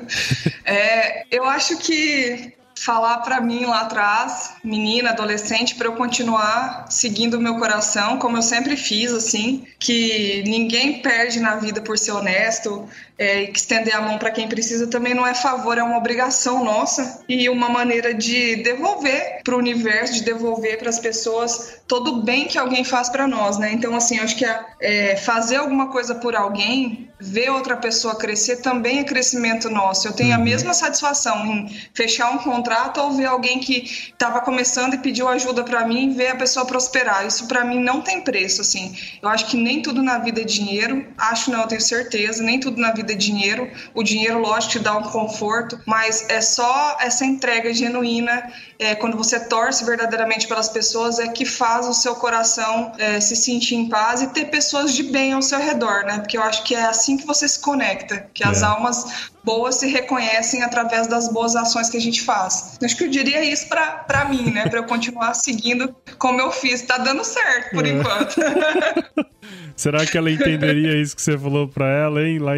é, 0.65 1.25
eu 1.31 1.45
acho 1.45 1.79
que 1.79 2.55
falar 2.77 3.19
para 3.19 3.41
mim 3.41 3.65
lá 3.65 3.83
atrás, 3.83 4.55
menina, 4.63 5.11
adolescente, 5.11 5.75
para 5.75 5.89
eu 5.89 5.95
continuar 5.95 6.87
seguindo 6.91 7.35
o 7.35 7.41
meu 7.41 7.57
coração, 7.57 8.19
como 8.19 8.37
eu 8.37 8.43
sempre 8.43 8.77
fiz, 8.77 9.13
assim, 9.13 9.65
que 9.79 10.45
ninguém 10.47 11.01
perde 11.01 11.41
na 11.41 11.57
vida 11.57 11.81
por 11.81 11.99
ser 11.99 12.13
honesto, 12.13 12.87
é, 13.19 13.43
e 13.43 13.47
que 13.49 13.59
estender 13.59 13.95
a 13.95 14.01
mão 14.01 14.19
para 14.19 14.31
quem 14.31 14.49
precisa 14.49 14.87
também 14.87 15.15
não 15.15 15.27
é 15.27 15.35
favor, 15.35 15.79
é 15.79 15.83
uma 15.83 15.97
obrigação 15.97 16.63
nossa 16.63 17.25
e 17.29 17.49
uma 17.49 17.69
maneira 17.69 18.13
de 18.13 18.57
devolver 18.57 19.41
para 19.43 19.55
o 19.55 19.59
universo, 19.59 20.15
de 20.15 20.25
devolver 20.25 20.79
para 20.79 20.91
as 20.91 20.99
pessoas 20.99 21.81
todo 21.87 22.15
o 22.15 22.23
bem 22.23 22.47
que 22.47 22.59
alguém 22.59 22.85
faz 22.85 23.09
para 23.09 23.27
nós, 23.27 23.59
né? 23.59 23.73
Então, 23.73 23.95
assim, 23.95 24.19
acho 24.19 24.37
que 24.37 24.45
é, 24.81 25.17
fazer 25.17 25.57
alguma 25.57 25.91
coisa 25.91 26.15
por 26.17 26.35
alguém, 26.35 27.11
ver 27.19 27.51
outra 27.51 27.77
pessoa 27.77 28.17
crescer 28.17 28.57
também 28.57 28.99
é 28.99 29.05
crescimento 29.05 29.71
nosso. 29.71 30.07
Eu 30.07 30.13
tenho 30.13 30.35
a 30.35 30.39
uhum. 30.39 30.45
mesma 30.45 30.75
satisfação 30.75 31.47
em 31.47 31.69
fechar 31.95 32.31
um 32.31 32.39
contrato 32.39 33.01
ou 33.01 33.13
ver 33.13 33.27
alguém 33.27 33.61
que 33.61 33.85
estava 34.13 34.41
começando 34.41 34.95
e 34.95 34.99
pediu 34.99 35.29
ajuda 35.29 35.65
para 35.65 35.87
mim 35.87 36.11
e 36.11 36.15
ver 36.15 36.29
a 36.29 36.37
pessoa 36.37 36.67
prosperar. 36.67 37.27
Isso 37.27 37.47
para 37.47 37.65
mim 37.65 37.81
não 37.81 38.03
tem 38.03 38.21
preço, 38.21 38.61
assim. 38.61 38.95
Eu 39.23 39.29
acho 39.29 39.47
que 39.47 39.57
nem 39.57 39.81
tudo 39.81 40.03
na 40.03 40.19
vida 40.19 40.43
é 40.43 40.45
dinheiro, 40.45 41.07
acho 41.17 41.51
não, 41.51 41.63
eu 41.63 41.69
tenho 41.69 41.81
certeza, 41.81 42.43
nem 42.43 42.61
tudo 42.61 42.81
na 42.81 42.93
vida 42.93 43.06
vida 43.07 43.15
dinheiro. 43.15 43.71
O 43.95 44.03
dinheiro, 44.03 44.41
lógico, 44.41 44.73
te 44.73 44.79
dá 44.81 44.97
um 44.97 45.03
conforto, 45.03 45.81
mas 45.87 46.27
é 46.29 46.41
só 46.41 46.97
essa 47.01 47.25
entrega 47.25 47.73
genuína, 47.73 48.53
é, 48.79 48.95
quando 48.95 49.17
você 49.17 49.39
torce 49.41 49.85
verdadeiramente 49.85 50.49
pelas 50.49 50.69
pessoas, 50.69 51.19
é 51.19 51.29
que 51.29 51.45
faz 51.45 51.87
o 51.87 51.95
seu 51.95 52.17
coração 52.17 52.93
é, 52.99 53.21
se 53.21 53.37
sentir 53.37 53.77
em 53.77 53.89
paz 53.89 54.21
e 54.21 54.27
ter 54.29 54.47
pessoas 54.47 54.95
de 54.95 55.05
bem 55.05 55.33
ao 55.33 55.41
seu 55.41 55.59
redor, 55.59 56.05
né? 56.05 56.19
Porque 56.19 56.37
eu 56.37 56.43
acho 56.43 56.63
que 56.65 56.75
é 56.75 56.85
assim 56.85 57.17
que 57.17 57.27
você 57.27 57.49
se 57.49 57.61
conecta, 57.61 58.29
que 58.35 58.45
as 58.45 58.63
é. 58.63 58.67
almas 58.67 59.31
boas 59.43 59.77
se 59.77 59.87
reconhecem 59.87 60.63
através 60.63 61.07
das 61.07 61.33
boas 61.33 61.55
ações 61.55 61.89
que 61.89 61.97
a 61.97 62.01
gente 62.01 62.23
faz. 62.23 62.77
Acho 62.83 62.97
que 62.97 63.05
eu 63.05 63.09
diria 63.09 63.45
isso 63.45 63.69
para 63.69 64.27
mim, 64.29 64.51
né? 64.51 64.69
Para 64.69 64.81
eu 64.81 64.85
continuar 64.85 65.35
seguindo 65.39 65.95
como 66.19 66.41
eu 66.41 66.51
fiz. 66.51 66.83
Tá 66.83 66.99
dando 66.99 67.23
certo 67.23 67.71
por 67.71 67.87
é. 67.87 67.91
enquanto. 67.91 68.35
Será 69.77 70.05
que 70.05 70.17
ela 70.17 70.31
entenderia 70.31 71.01
isso 71.01 71.15
que 71.15 71.23
você 71.23 71.39
falou 71.39 71.69
para 71.69 71.87
ela, 71.87 72.23
hein? 72.23 72.39
Lá 72.39 72.55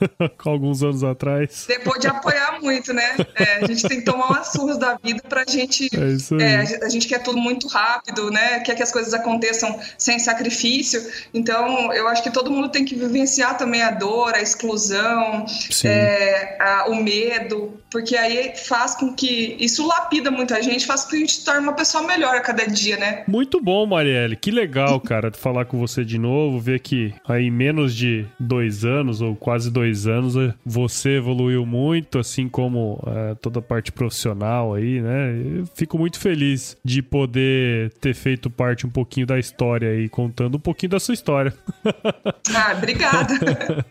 em 0.20 0.48
alguns 0.50 0.82
anos 0.82 1.04
atrás. 1.04 1.64
Depois 1.66 2.00
de 2.00 2.06
apoiar 2.06 2.60
muito, 2.60 2.92
né? 2.92 3.16
É, 3.34 3.64
a 3.64 3.66
gente 3.66 3.86
tem 3.86 3.98
que 3.98 4.04
tomar 4.04 4.26
umas 4.26 4.48
surras 4.48 4.78
da 4.78 4.98
vida 5.02 5.22
pra 5.28 5.44
gente. 5.46 5.88
É 5.94 6.08
isso 6.08 6.34
aí. 6.34 6.42
É, 6.42 6.84
a 6.84 6.88
gente 6.88 7.06
quer 7.06 7.22
tudo 7.22 7.38
muito 7.38 7.68
rápido, 7.68 8.30
né? 8.30 8.60
Quer 8.60 8.74
que 8.74 8.82
as 8.82 8.92
coisas 8.92 9.14
aconteçam 9.14 9.78
sem 9.96 10.18
sacrifício. 10.18 11.00
Então, 11.32 11.92
eu 11.92 12.08
acho 12.08 12.22
que 12.22 12.30
todo 12.30 12.50
mundo 12.50 12.68
tem 12.68 12.84
que 12.84 12.94
vivenciar 12.94 13.56
também 13.56 13.82
a 13.82 13.90
dor, 13.90 14.34
a 14.34 14.40
exclusão, 14.40 15.44
é, 15.84 16.56
a, 16.60 16.86
o 16.88 16.96
medo, 16.96 17.78
porque 17.90 18.16
aí 18.16 18.52
faz 18.56 18.94
com 18.94 19.14
que. 19.14 19.56
Isso 19.58 19.86
lapida 19.86 20.30
muita 20.30 20.62
gente, 20.62 20.86
faz 20.86 21.04
com 21.04 21.10
que 21.10 21.16
a 21.16 21.20
gente 21.20 21.44
torne 21.44 21.60
uma 21.60 21.72
pessoa 21.72 22.06
melhor 22.06 22.36
a 22.36 22.40
cada 22.40 22.66
dia, 22.66 22.96
né? 22.96 23.24
Muito 23.26 23.60
bom, 23.60 23.86
Marielle. 23.86 24.36
Que 24.36 24.50
legal, 24.50 25.00
cara, 25.00 25.32
falar 25.32 25.64
com 25.64 25.78
você 25.78 26.04
de 26.04 26.18
novo, 26.18 26.58
ver 26.58 26.80
que 26.80 27.14
aí 27.26 27.50
menos 27.50 27.94
de 27.94 28.26
dois 28.38 28.84
anos, 28.84 29.20
ou 29.20 29.34
quase 29.34 29.70
dois 29.70 29.87
dois 29.88 30.06
anos 30.06 30.36
eh, 30.36 30.54
você 30.64 31.16
evoluiu 31.16 31.64
muito, 31.64 32.18
assim 32.18 32.48
como 32.48 33.02
é, 33.06 33.34
toda 33.36 33.60
a 33.60 33.62
parte 33.62 33.90
profissional 33.90 34.74
aí, 34.74 35.00
né? 35.00 35.60
Eu 35.60 35.68
fico 35.74 35.98
muito 35.98 36.18
feliz 36.18 36.76
de 36.84 37.02
poder 37.02 37.92
ter 38.00 38.14
feito 38.14 38.50
parte 38.50 38.86
um 38.86 38.90
pouquinho 38.90 39.26
da 39.26 39.38
história 39.38 39.90
aí, 39.90 40.08
contando 40.08 40.56
um 40.56 40.60
pouquinho 40.60 40.90
da 40.90 41.00
sua 41.00 41.14
história. 41.14 41.54
Ah, 42.54 42.72
obrigada. 42.76 43.34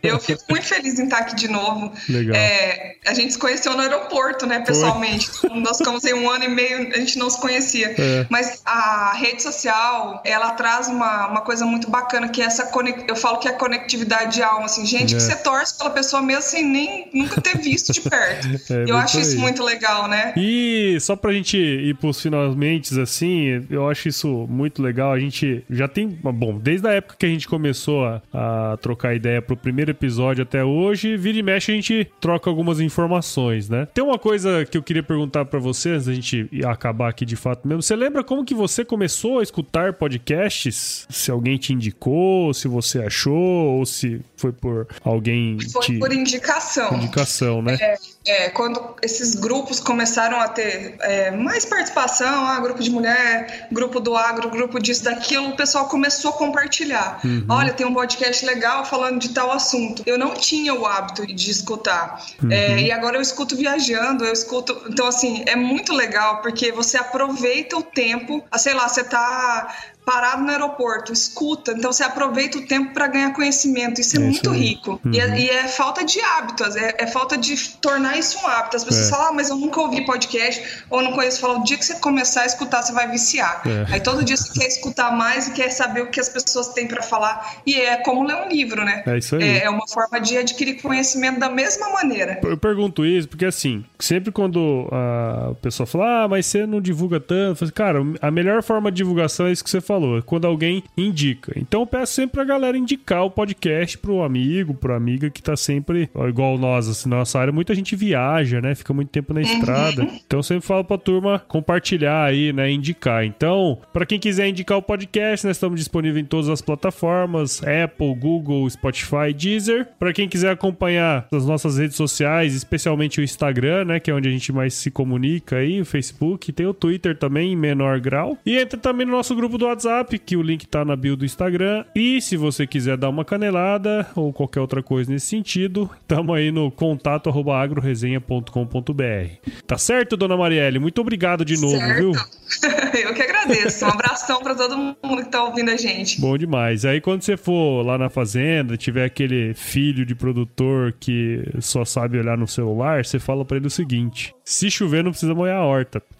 Eu 0.02 0.18
fico 0.18 0.42
muito 0.50 0.66
feliz 0.66 0.98
em 0.98 1.04
estar 1.04 1.18
aqui 1.18 1.36
de 1.36 1.48
novo. 1.48 1.92
Legal. 2.08 2.36
É, 2.36 2.96
a 3.06 3.14
gente 3.14 3.32
se 3.32 3.38
conheceu 3.38 3.72
no 3.74 3.80
aeroporto, 3.80 4.46
né, 4.46 4.60
pessoalmente. 4.60 5.30
Foi. 5.30 5.50
Nós 5.60 5.78
ficamos 5.78 6.04
aí 6.04 6.12
um 6.12 6.28
ano 6.28 6.44
e 6.44 6.48
meio, 6.48 6.88
a 6.92 6.98
gente 6.98 7.18
não 7.18 7.30
se 7.30 7.40
conhecia. 7.40 7.94
É. 7.96 8.26
Mas 8.28 8.60
a 8.64 9.14
rede 9.14 9.42
social, 9.42 10.20
ela 10.24 10.50
traz 10.50 10.88
uma, 10.88 11.28
uma 11.28 11.40
coisa 11.40 11.64
muito 11.64 11.88
bacana, 11.88 12.28
que 12.28 12.42
é 12.42 12.46
essa 12.46 12.68
eu 13.06 13.16
falo 13.16 13.38
que 13.38 13.48
é 13.48 13.52
a 13.52 13.54
conectividade 13.54 14.34
de 14.34 14.42
alma, 14.42 14.66
assim, 14.66 14.84
gente 14.84 15.14
é. 15.14 15.16
que 15.16 15.22
você 15.22 15.36
torce 15.36 15.78
pela 15.78 15.87
pessoa 15.90 16.22
mesmo 16.22 16.42
sem 16.42 16.64
nem 16.64 17.08
nunca 17.12 17.40
ter 17.40 17.58
visto 17.58 17.92
de 17.92 18.00
perto. 18.00 18.48
É, 18.70 18.84
eu 18.86 18.96
acho 18.96 19.16
aí. 19.16 19.22
isso 19.22 19.38
muito 19.38 19.62
legal, 19.62 20.08
né? 20.08 20.34
E 20.36 20.98
só 21.00 21.16
pra 21.16 21.32
gente 21.32 21.56
ir 21.56 21.94
pros 21.94 22.20
finalmente, 22.20 22.98
assim, 23.00 23.64
eu 23.70 23.88
acho 23.88 24.08
isso 24.08 24.46
muito 24.48 24.82
legal. 24.82 25.12
A 25.12 25.18
gente 25.18 25.64
já 25.70 25.88
tem, 25.88 26.06
bom, 26.08 26.58
desde 26.58 26.86
a 26.86 26.92
época 26.92 27.16
que 27.18 27.24
a 27.24 27.28
gente 27.28 27.48
começou 27.48 28.04
a, 28.04 28.22
a 28.32 28.76
trocar 28.76 29.14
ideia 29.14 29.40
pro 29.40 29.56
primeiro 29.56 29.90
episódio 29.90 30.42
até 30.42 30.62
hoje, 30.62 31.16
vira 31.16 31.38
e 31.38 31.42
mexe 31.42 31.72
a 31.72 31.74
gente 31.74 32.10
troca 32.20 32.50
algumas 32.50 32.80
informações, 32.80 33.68
né? 33.68 33.86
Tem 33.94 34.04
uma 34.04 34.18
coisa 34.18 34.66
que 34.66 34.76
eu 34.76 34.82
queria 34.82 35.02
perguntar 35.02 35.44
para 35.44 35.58
você 35.58 35.90
antes 35.90 36.06
da 36.06 36.12
gente 36.12 36.48
acabar 36.66 37.08
aqui 37.08 37.24
de 37.24 37.36
fato 37.36 37.66
mesmo. 37.66 37.82
Você 37.82 37.96
lembra 37.96 38.22
como 38.22 38.44
que 38.44 38.54
você 38.54 38.84
começou 38.84 39.38
a 39.38 39.42
escutar 39.42 39.94
podcasts? 39.94 41.06
Se 41.08 41.30
alguém 41.30 41.56
te 41.56 41.72
indicou, 41.72 42.52
se 42.52 42.68
você 42.68 43.00
achou, 43.00 43.78
ou 43.78 43.86
se 43.86 44.20
foi 44.36 44.52
por 44.52 44.86
alguém 45.02 45.56
Foi 45.86 45.98
por 45.98 46.12
indicação. 46.12 46.94
Indicação, 46.94 47.62
né? 47.62 47.76
É, 47.80 47.98
é, 48.26 48.48
quando 48.50 48.96
esses 49.02 49.34
grupos 49.34 49.80
começaram 49.80 50.38
a 50.40 50.48
ter 50.48 50.96
é, 51.00 51.30
mais 51.30 51.64
participação, 51.64 52.46
ah, 52.46 52.60
grupo 52.60 52.82
de 52.82 52.90
mulher, 52.90 53.68
grupo 53.72 54.00
do 54.00 54.16
agro, 54.16 54.50
grupo 54.50 54.78
disso, 54.78 55.04
daquilo, 55.04 55.48
o 55.48 55.56
pessoal 55.56 55.86
começou 55.88 56.30
a 56.30 56.34
compartilhar. 56.34 57.20
Uhum. 57.24 57.46
Olha, 57.48 57.72
tem 57.72 57.86
um 57.86 57.94
podcast 57.94 58.44
legal 58.44 58.84
falando 58.84 59.18
de 59.18 59.30
tal 59.30 59.50
assunto. 59.50 60.02
Eu 60.04 60.18
não 60.18 60.34
tinha 60.34 60.74
o 60.74 60.86
hábito 60.86 61.26
de 61.26 61.50
escutar. 61.50 62.22
Uhum. 62.42 62.52
É, 62.52 62.82
e 62.82 62.92
agora 62.92 63.16
eu 63.16 63.22
escuto 63.22 63.56
viajando, 63.56 64.24
eu 64.24 64.32
escuto. 64.32 64.78
Então, 64.88 65.06
assim, 65.06 65.42
é 65.46 65.56
muito 65.56 65.92
legal, 65.92 66.42
porque 66.42 66.70
você 66.70 66.98
aproveita 66.98 67.76
o 67.76 67.82
tempo, 67.82 68.44
ah, 68.50 68.58
sei 68.58 68.74
lá, 68.74 68.88
você 68.88 69.04
tá 69.04 69.74
parado 70.08 70.42
no 70.42 70.50
aeroporto, 70.50 71.12
escuta, 71.12 71.72
então 71.72 71.92
você 71.92 72.02
aproveita 72.02 72.56
o 72.56 72.62
tempo 72.62 72.94
para 72.94 73.06
ganhar 73.08 73.30
conhecimento. 73.34 74.00
Isso 74.00 74.16
é, 74.16 74.20
é 74.20 74.22
muito 74.22 74.54
isso 74.54 74.58
rico. 74.58 74.98
Uhum. 75.04 75.12
E, 75.12 75.20
é, 75.20 75.38
e, 75.38 75.50
é, 75.50 75.68
falta 75.68 76.02
de 76.02 76.18
hábitos, 76.18 76.76
é, 76.76 76.94
é, 76.96 77.06
falta 77.06 77.36
de 77.36 77.54
tornar 77.76 78.18
isso 78.18 78.38
um 78.42 78.46
hábito. 78.46 78.78
As 78.78 78.84
pessoas 78.84 79.08
é. 79.08 79.10
falam, 79.10 79.28
ah, 79.28 79.32
mas 79.34 79.50
eu 79.50 79.56
nunca 79.56 79.78
ouvi 79.82 80.06
podcast, 80.06 80.82
ou 80.88 81.02
não 81.02 81.12
conheço. 81.12 81.38
Falam, 81.40 81.60
o 81.60 81.62
dia 81.62 81.76
que 81.76 81.84
você 81.84 81.96
começar 81.96 82.40
a 82.40 82.46
escutar, 82.46 82.80
você 82.80 82.90
vai 82.90 83.06
viciar. 83.10 83.60
É. 83.66 83.96
Aí 83.96 84.00
todo 84.00 84.24
dia 84.24 84.34
você 84.34 84.50
quer 84.58 84.66
escutar 84.66 85.14
mais 85.14 85.48
e 85.48 85.52
quer 85.52 85.68
saber 85.68 86.00
o 86.00 86.06
que 86.06 86.18
as 86.18 86.30
pessoas 86.30 86.68
têm 86.68 86.88
para 86.88 87.02
falar. 87.02 87.56
E 87.66 87.78
é 87.78 87.98
como 87.98 88.26
ler 88.26 88.36
um 88.36 88.48
livro, 88.48 88.82
né? 88.82 89.02
É 89.06 89.18
isso 89.18 89.36
aí. 89.36 89.42
É, 89.42 89.64
é, 89.64 89.70
uma 89.70 89.86
forma 89.86 90.18
de 90.18 90.38
adquirir 90.38 90.80
conhecimento 90.80 91.38
da 91.38 91.50
mesma 91.50 91.90
maneira. 91.90 92.40
Eu 92.42 92.56
pergunto 92.56 93.04
isso 93.04 93.28
porque, 93.28 93.44
assim, 93.44 93.84
sempre 93.98 94.32
quando 94.32 94.88
a 94.90 95.52
pessoa 95.60 95.86
fala, 95.86 96.24
ah, 96.24 96.28
mas 96.28 96.46
você 96.46 96.66
não 96.66 96.80
divulga 96.80 97.20
tanto, 97.20 97.50
eu 97.50 97.56
falo, 97.56 97.72
cara, 97.72 97.98
a 98.22 98.30
melhor 98.30 98.62
forma 98.62 98.90
de 98.90 98.96
divulgação 98.96 99.46
é 99.46 99.52
isso 99.52 99.62
que 99.62 99.68
você 99.68 99.82
falou 99.82 99.97
falou, 99.98 100.18
é 100.18 100.22
quando 100.22 100.46
alguém 100.46 100.82
indica. 100.96 101.52
Então 101.56 101.80
eu 101.80 101.86
peço 101.86 102.14
sempre 102.14 102.34
pra 102.34 102.44
galera 102.44 102.78
indicar 102.78 103.24
o 103.24 103.30
podcast 103.30 103.98
pro 103.98 104.22
amigo, 104.22 104.72
pro 104.72 104.94
amiga 104.94 105.28
que 105.28 105.42
tá 105.42 105.56
sempre, 105.56 106.08
igual 106.28 106.56
nós, 106.56 106.88
assim, 106.88 107.08
nossa 107.08 107.38
área, 107.38 107.52
muita 107.52 107.74
gente 107.74 107.96
viaja, 107.96 108.60
né? 108.60 108.74
Fica 108.74 108.94
muito 108.94 109.08
tempo 109.08 109.34
na 109.34 109.40
estrada. 109.40 110.02
Uhum. 110.02 110.20
Então 110.26 110.38
eu 110.38 110.42
sempre 110.42 110.66
falo 110.66 110.84
pra 110.84 110.96
turma 110.96 111.40
compartilhar 111.48 112.24
aí, 112.24 112.52
né? 112.52 112.70
Indicar. 112.70 113.24
Então, 113.24 113.78
para 113.92 114.06
quem 114.06 114.18
quiser 114.18 114.48
indicar 114.48 114.78
o 114.78 114.82
podcast, 114.82 115.44
nós 115.46 115.56
estamos 115.56 115.78
disponíveis 115.78 116.24
em 116.24 116.28
todas 116.28 116.48
as 116.48 116.62
plataformas: 116.62 117.60
Apple, 117.62 118.14
Google, 118.14 118.68
Spotify, 118.70 119.32
Deezer. 119.36 119.88
Para 119.98 120.12
quem 120.12 120.28
quiser 120.28 120.52
acompanhar 120.52 121.26
as 121.32 121.44
nossas 121.44 121.78
redes 121.78 121.96
sociais, 121.96 122.54
especialmente 122.54 123.20
o 123.20 123.24
Instagram, 123.24 123.84
né? 123.86 124.00
Que 124.00 124.10
é 124.10 124.14
onde 124.14 124.28
a 124.28 124.32
gente 124.32 124.52
mais 124.52 124.74
se 124.74 124.90
comunica 124.90 125.56
aí, 125.56 125.80
o 125.80 125.84
Facebook, 125.84 126.52
tem 126.52 126.66
o 126.66 126.74
Twitter 126.74 127.16
também, 127.16 127.52
em 127.52 127.56
menor 127.56 127.98
grau. 128.00 128.38
E 128.46 128.56
entra 128.56 128.78
também 128.78 129.06
no 129.06 129.12
nosso 129.12 129.34
grupo 129.34 129.58
do 129.58 129.66
WhatsApp 129.66 129.87
WhatsApp, 129.88 130.18
que 130.18 130.36
o 130.36 130.42
link 130.42 130.66
tá 130.66 130.84
na 130.84 130.94
bio 130.94 131.16
do 131.16 131.24
Instagram. 131.24 131.84
E 131.94 132.20
se 132.20 132.36
você 132.36 132.66
quiser 132.66 132.96
dar 132.96 133.08
uma 133.08 133.24
canelada 133.24 134.06
ou 134.14 134.32
qualquer 134.32 134.60
outra 134.60 134.82
coisa 134.82 135.10
nesse 135.10 135.26
sentido, 135.26 135.90
tamo 136.06 136.34
aí 136.34 136.52
no 136.52 136.70
contato 136.70 137.28
agroresenha.com.br. 137.28 139.50
Tá 139.66 139.78
certo, 139.78 140.16
dona 140.16 140.36
Marielle? 140.36 140.78
Muito 140.78 141.00
obrigado 141.00 141.44
de 141.44 141.58
novo, 141.58 141.78
certo. 141.78 141.98
viu? 141.98 142.12
Eu 143.02 143.14
que 143.14 143.22
agradeço. 143.22 143.84
Um 143.84 143.88
abração 143.88 144.42
para 144.42 144.54
todo 144.54 144.76
mundo 144.76 145.22
que 145.22 145.30
tá 145.30 145.44
ouvindo 145.44 145.70
a 145.70 145.76
gente. 145.76 146.20
Bom 146.20 146.36
demais. 146.36 146.84
Aí 146.84 147.00
quando 147.00 147.22
você 147.22 147.36
for 147.36 147.84
lá 147.84 147.98
na 147.98 148.08
fazenda, 148.08 148.76
tiver 148.76 149.04
aquele 149.04 149.54
filho 149.54 150.04
de 150.04 150.14
produtor 150.14 150.94
que 150.98 151.42
só 151.60 151.84
sabe 151.84 152.18
olhar 152.18 152.36
no 152.36 152.48
celular, 152.48 153.04
você 153.04 153.18
fala 153.18 153.44
para 153.44 153.58
ele 153.58 153.66
o 153.66 153.70
seguinte: 153.70 154.34
se 154.44 154.70
chover, 154.70 155.04
não 155.04 155.10
precisa 155.10 155.34
molhar 155.34 155.58
a 155.58 155.64
horta. 155.64 156.02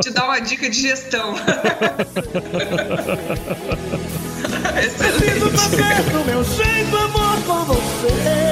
Te 0.00 0.10
dá 0.10 0.24
uma 0.24 0.40
dica 0.40 0.68
de 0.70 0.80
gestão. 0.80 1.34
Preciso 4.74 5.50
fazer 5.50 6.02
do 6.10 6.24
meu 6.24 6.44
jeito, 6.44 6.96
amor 6.96 7.42
com 7.44 7.64
você. 7.64 8.51